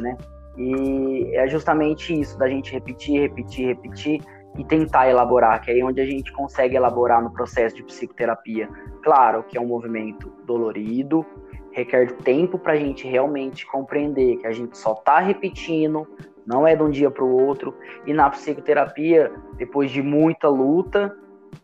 [0.00, 0.16] né?
[0.56, 4.22] E é justamente isso da gente repetir, repetir, repetir
[4.56, 8.66] e tentar elaborar, que é aí onde a gente consegue elaborar no processo de psicoterapia.
[9.04, 11.26] Claro que é um movimento dolorido,
[11.70, 16.08] requer tempo para a gente realmente compreender que a gente só está repetindo,
[16.46, 17.74] não é de um dia para o outro.
[18.06, 21.14] E na psicoterapia, depois de muita luta,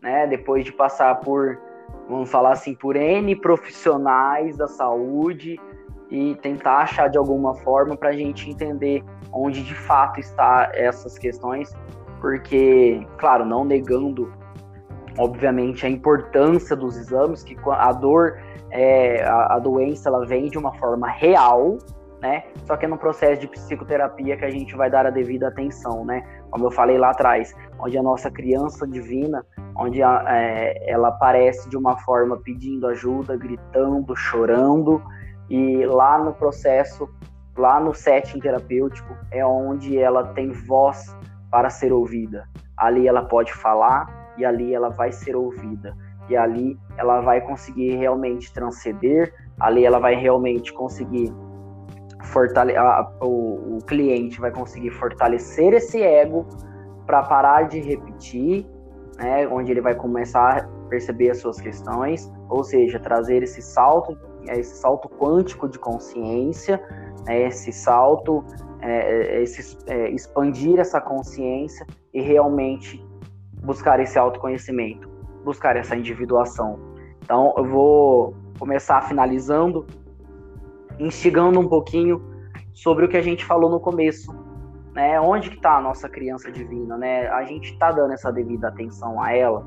[0.02, 1.72] né, depois de passar por
[2.09, 5.59] vamos falar assim, por N profissionais da saúde
[6.11, 11.16] e tentar achar de alguma forma para a gente entender onde de fato está essas
[11.16, 11.74] questões,
[12.20, 14.30] porque, claro, não negando,
[15.18, 18.38] obviamente, a importância dos exames, que a dor,
[18.70, 21.78] é, a, a doença, ela vem de uma forma real,
[22.23, 22.45] né?
[22.64, 26.05] Só que é no processo de psicoterapia que a gente vai dar a devida atenção,
[26.05, 26.23] né?
[26.51, 29.45] Como eu falei lá atrás, onde a nossa criança divina,
[29.77, 35.03] onde a, é, ela aparece de uma forma pedindo ajuda, gritando, chorando,
[35.51, 37.09] e lá no processo,
[37.59, 41.14] lá no setting terapêutico, é onde ela tem voz
[41.51, 42.49] para ser ouvida.
[42.77, 45.97] Ali ela pode falar e ali ela vai ser ouvida.
[46.29, 51.35] E ali ela vai conseguir realmente transcender, ali ela vai realmente conseguir
[52.23, 56.47] fortale a, o, o cliente vai conseguir fortalecer esse ego
[57.07, 58.66] para parar de repetir,
[59.18, 64.16] né, onde ele vai começar a perceber as suas questões, ou seja, trazer esse salto,
[64.49, 66.83] esse salto quântico de consciência,
[67.27, 68.45] né, esse salto,
[68.81, 73.05] é, é esse, é, expandir essa consciência e realmente
[73.62, 75.09] buscar esse autoconhecimento,
[75.45, 76.79] buscar essa individuação.
[77.23, 79.87] Então, eu vou começar finalizando
[81.03, 82.22] instigando um pouquinho
[82.72, 84.32] sobre o que a gente falou no começo,
[84.94, 85.20] né?
[85.20, 87.28] Onde que está a nossa criança divina, né?
[87.28, 89.64] A gente está dando essa devida atenção a ela,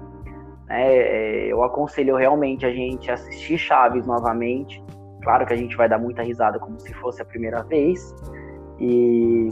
[0.68, 0.96] né?
[0.96, 4.84] É, eu aconselho realmente a gente assistir Chaves novamente.
[5.24, 8.14] Claro que a gente vai dar muita risada como se fosse a primeira vez
[8.80, 9.50] e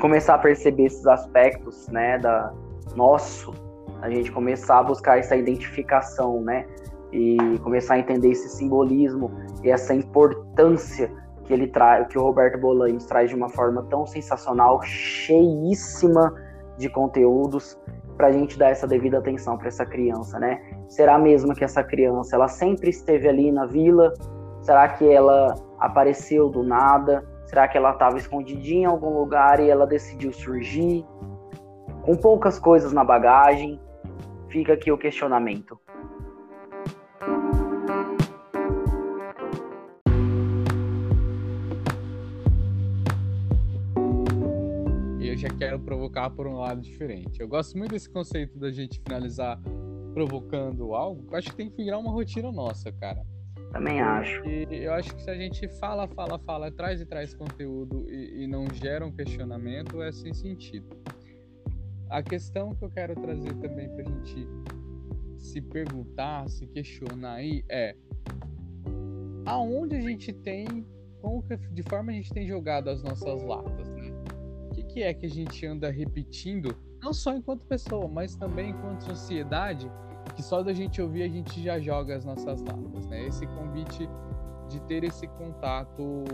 [0.00, 2.52] começar a perceber esses aspectos, né, da
[2.94, 3.52] nosso,
[4.00, 6.66] a gente começar a buscar essa identificação, né,
[7.16, 9.30] e começar a entender esse simbolismo
[9.64, 11.10] e essa importância
[11.44, 16.34] que ele traz, que o Roberto Bolanhos traz de uma forma tão sensacional, cheíssima
[16.76, 17.80] de conteúdos
[18.18, 20.60] para a gente dar essa devida atenção para essa criança, né?
[20.88, 24.12] Será mesmo que essa criança ela sempre esteve ali na vila?
[24.60, 27.24] Será que ela apareceu do nada?
[27.46, 31.06] Será que ela estava escondidinha em algum lugar e ela decidiu surgir?
[32.02, 33.80] Com poucas coisas na bagagem,
[34.48, 35.78] fica aqui o questionamento.
[45.56, 47.40] Quero provocar por um lado diferente.
[47.40, 49.60] Eu gosto muito desse conceito da gente finalizar
[50.12, 51.26] provocando algo.
[51.30, 53.24] Eu acho que tem que virar uma rotina nossa, cara.
[53.72, 54.42] Também acho.
[54.48, 58.44] E eu acho que se a gente fala, fala, fala, traz e traz conteúdo e,
[58.44, 60.86] e não gera um questionamento, é sem sentido.
[62.08, 64.48] A questão que eu quero trazer também pra gente
[65.36, 67.94] se perguntar, se questionar aí é
[69.44, 70.86] aonde a gente tem,
[71.20, 73.88] como que, de forma a gente tem jogado as nossas latas,
[74.96, 79.92] que, é que a gente anda repetindo, não só enquanto pessoa, mas também enquanto sociedade,
[80.34, 83.26] que só da gente ouvir a gente já joga as nossas latas, né?
[83.26, 84.08] Esse convite
[84.70, 86.24] de ter esse contato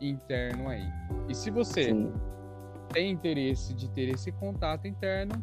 [0.00, 0.88] interno aí.
[1.28, 2.10] E se você Sim.
[2.90, 5.34] tem interesse de ter esse contato interno,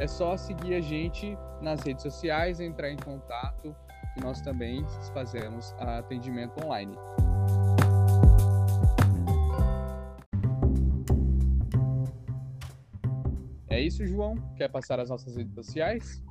[0.00, 3.76] é só seguir a gente nas redes sociais, entrar em contato,
[4.14, 4.82] que nós também
[5.12, 6.96] fazemos atendimento online.
[13.70, 14.36] É isso, João?
[14.56, 16.22] Quer passar as nossas redes sociais?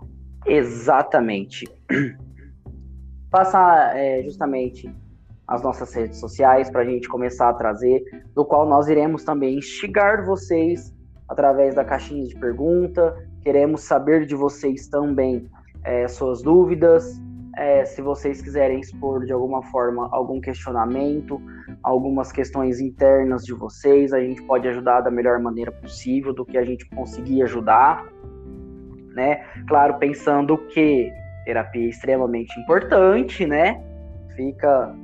[0.46, 1.66] Exatamente.
[3.30, 4.90] Passar é, justamente
[5.48, 9.58] as nossas redes sociais para a gente começar a trazer, do qual nós iremos também
[9.58, 10.94] instigar vocês
[11.28, 13.16] através da caixinha de pergunta.
[13.42, 15.50] Queremos saber de vocês também
[15.84, 17.20] é, suas dúvidas,
[17.58, 21.42] é, se vocês quiserem expor de alguma forma algum questionamento,
[21.84, 26.58] algumas questões internas de vocês, a gente pode ajudar da melhor maneira possível, do que
[26.58, 28.06] a gente conseguir ajudar
[29.18, 29.44] né?
[29.68, 31.12] Claro, pensando que
[31.44, 33.84] terapia é extremamente importante, né?
[34.36, 34.96] Fica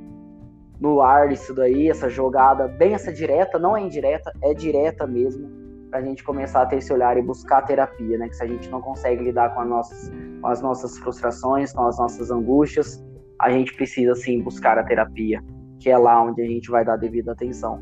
[0.80, 5.50] no ar isso daí, essa jogada, bem essa direta, não é indireta, é direta mesmo,
[5.94, 8.28] para a gente começar a ter esse olhar e buscar terapia, né?
[8.28, 11.96] Que se a gente não consegue lidar com, nossas, com as nossas frustrações, com as
[12.00, 13.00] nossas angústias,
[13.40, 15.40] a gente precisa sim buscar a terapia,
[15.78, 17.80] que é lá onde a gente vai dar devida atenção.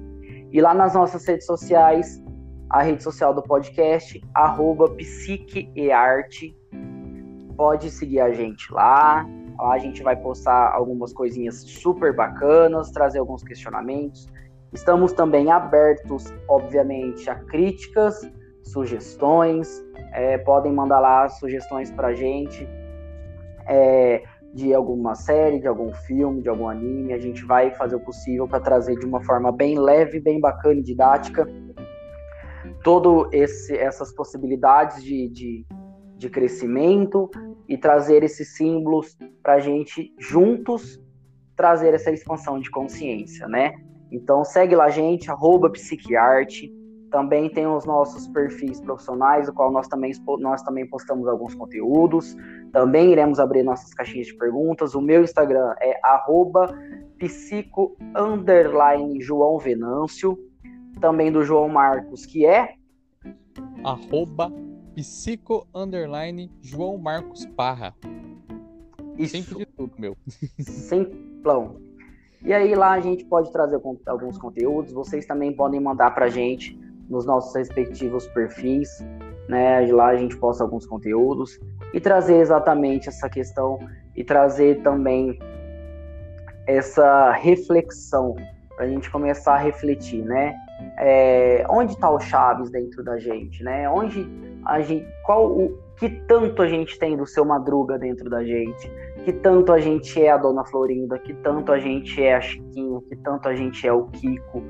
[0.53, 2.23] E lá nas nossas redes sociais,
[2.69, 6.55] a rede social do podcast, arroba psiquearte.
[7.57, 9.27] Pode seguir a gente lá.
[9.59, 14.29] Lá a gente vai postar algumas coisinhas super bacanas, trazer alguns questionamentos.
[14.73, 18.31] Estamos também abertos, obviamente, a críticas,
[18.63, 19.85] sugestões.
[20.13, 22.69] É, podem mandar lá sugestões para a gente
[23.67, 27.13] é, de alguma série, de algum filme, de algum anime.
[27.13, 30.81] A gente vai fazer o possível para trazer de uma forma bem leve, bem bacana
[30.81, 31.47] e didática
[32.83, 35.67] todo esse essas possibilidades de, de,
[36.17, 37.31] de crescimento
[37.69, 41.01] e trazer esses símbolos para a gente juntos
[41.57, 43.75] trazer essa expansão de consciência, né?
[44.13, 46.73] Então segue lá a gente, arroba psiquiarte.
[47.11, 52.37] Também tem os nossos perfis profissionais, o qual nós também, nós também postamos alguns conteúdos.
[52.73, 54.95] Também iremos abrir nossas caixinhas de perguntas.
[54.95, 56.75] O meu Instagram é arroba
[57.19, 57.97] psico
[59.21, 60.39] João Venâncio
[61.01, 62.75] também do João Marcos, que é
[63.85, 64.51] arroba
[64.95, 65.67] psico
[66.61, 67.95] João Marcos Parra.
[69.19, 69.37] Isso.
[69.37, 70.17] Sempre de tudo, meu.
[70.59, 71.92] Simplão.
[72.45, 76.79] E aí lá a gente pode trazer alguns conteúdos, vocês também podem mandar pra gente
[77.09, 79.05] nos nossos respectivos perfis,
[79.49, 79.87] né?
[79.93, 81.61] Lá a gente posta alguns conteúdos
[81.93, 83.79] e trazer exatamente essa questão
[84.17, 85.39] e trazer também
[86.67, 88.35] essa reflexão
[88.75, 90.55] para a gente começar a refletir, né?
[90.97, 93.89] é, onde está o Chaves dentro da gente, né?
[93.89, 94.27] Onde
[94.65, 98.91] a gente, qual o que tanto a gente tem do seu Madruga dentro da gente,
[99.25, 103.01] que tanto a gente é a Dona Florinda, que tanto a gente é a Chiquinha,
[103.09, 104.63] que tanto a gente é o Kiko.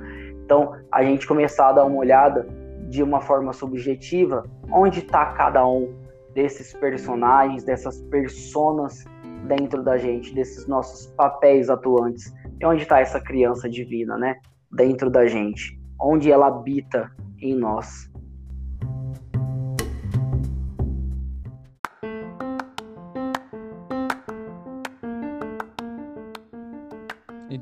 [0.45, 2.47] Então, a gente começar a dar uma olhada
[2.89, 5.95] de uma forma subjetiva, onde está cada um
[6.35, 9.05] desses personagens, dessas personas
[9.47, 14.37] dentro da gente, desses nossos papéis atuantes, e onde está essa criança divina, né?
[14.71, 18.11] Dentro da gente onde ela habita em nós.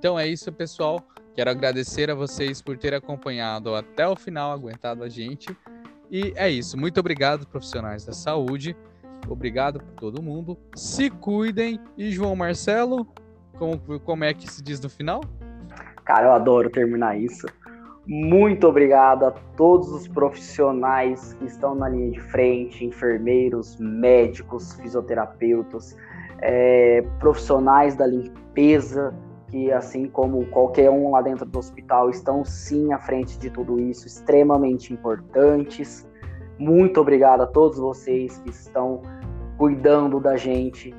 [0.00, 0.98] Então é isso, pessoal.
[1.34, 5.54] Quero agradecer a vocês por terem acompanhado até o final, aguentado a gente.
[6.10, 6.74] E é isso.
[6.78, 8.74] Muito obrigado, profissionais da saúde.
[9.28, 10.56] Obrigado por todo mundo.
[10.74, 11.78] Se cuidem.
[11.98, 13.06] E João Marcelo,
[13.58, 15.20] como, como é que se diz no final?
[16.06, 17.46] Cara, eu adoro terminar isso.
[18.06, 25.94] Muito obrigado a todos os profissionais que estão na linha de frente, enfermeiros, médicos, fisioterapeutas,
[26.40, 29.14] é, profissionais da limpeza,
[29.50, 33.80] que assim como qualquer um lá dentro do hospital estão sim à frente de tudo
[33.80, 36.08] isso, extremamente importantes.
[36.58, 39.02] Muito obrigado a todos vocês que estão
[39.58, 40.94] cuidando da gente,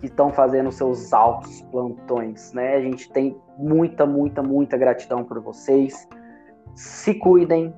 [0.00, 2.74] que estão fazendo seus altos plantões, né?
[2.74, 6.08] A gente tem muita, muita, muita gratidão por vocês.
[6.74, 7.72] Se cuidem,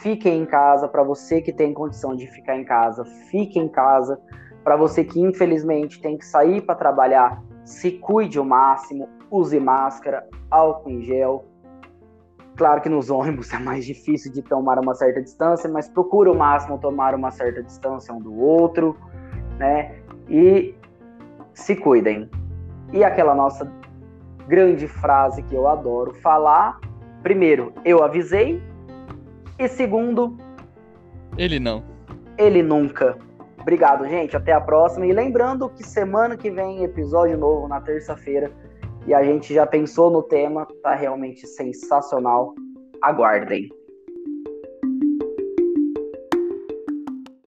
[0.00, 0.88] fiquem em casa.
[0.88, 4.18] Para você que tem condição de ficar em casa, fique em casa.
[4.64, 10.26] Para você que infelizmente tem que sair para trabalhar, se cuide o máximo, use máscara,
[10.50, 11.44] álcool em gel.
[12.56, 16.34] Claro que nos ônibus é mais difícil de tomar uma certa distância, mas procure o
[16.34, 18.96] máximo tomar uma certa distância um do outro,
[19.58, 19.94] né?
[20.28, 20.74] E
[21.54, 22.28] se cuidem.
[22.92, 23.70] E aquela nossa
[24.46, 26.80] grande frase que eu adoro falar:
[27.22, 28.62] primeiro, eu avisei,
[29.58, 30.36] e segundo,
[31.36, 31.82] ele não.
[32.36, 33.16] Ele nunca.
[33.60, 34.36] Obrigado, gente.
[34.36, 35.06] Até a próxima.
[35.06, 38.50] E lembrando que semana que vem, episódio novo na terça-feira.
[39.06, 42.54] E a gente já pensou no tema, tá realmente sensacional.
[43.02, 43.68] Aguardem.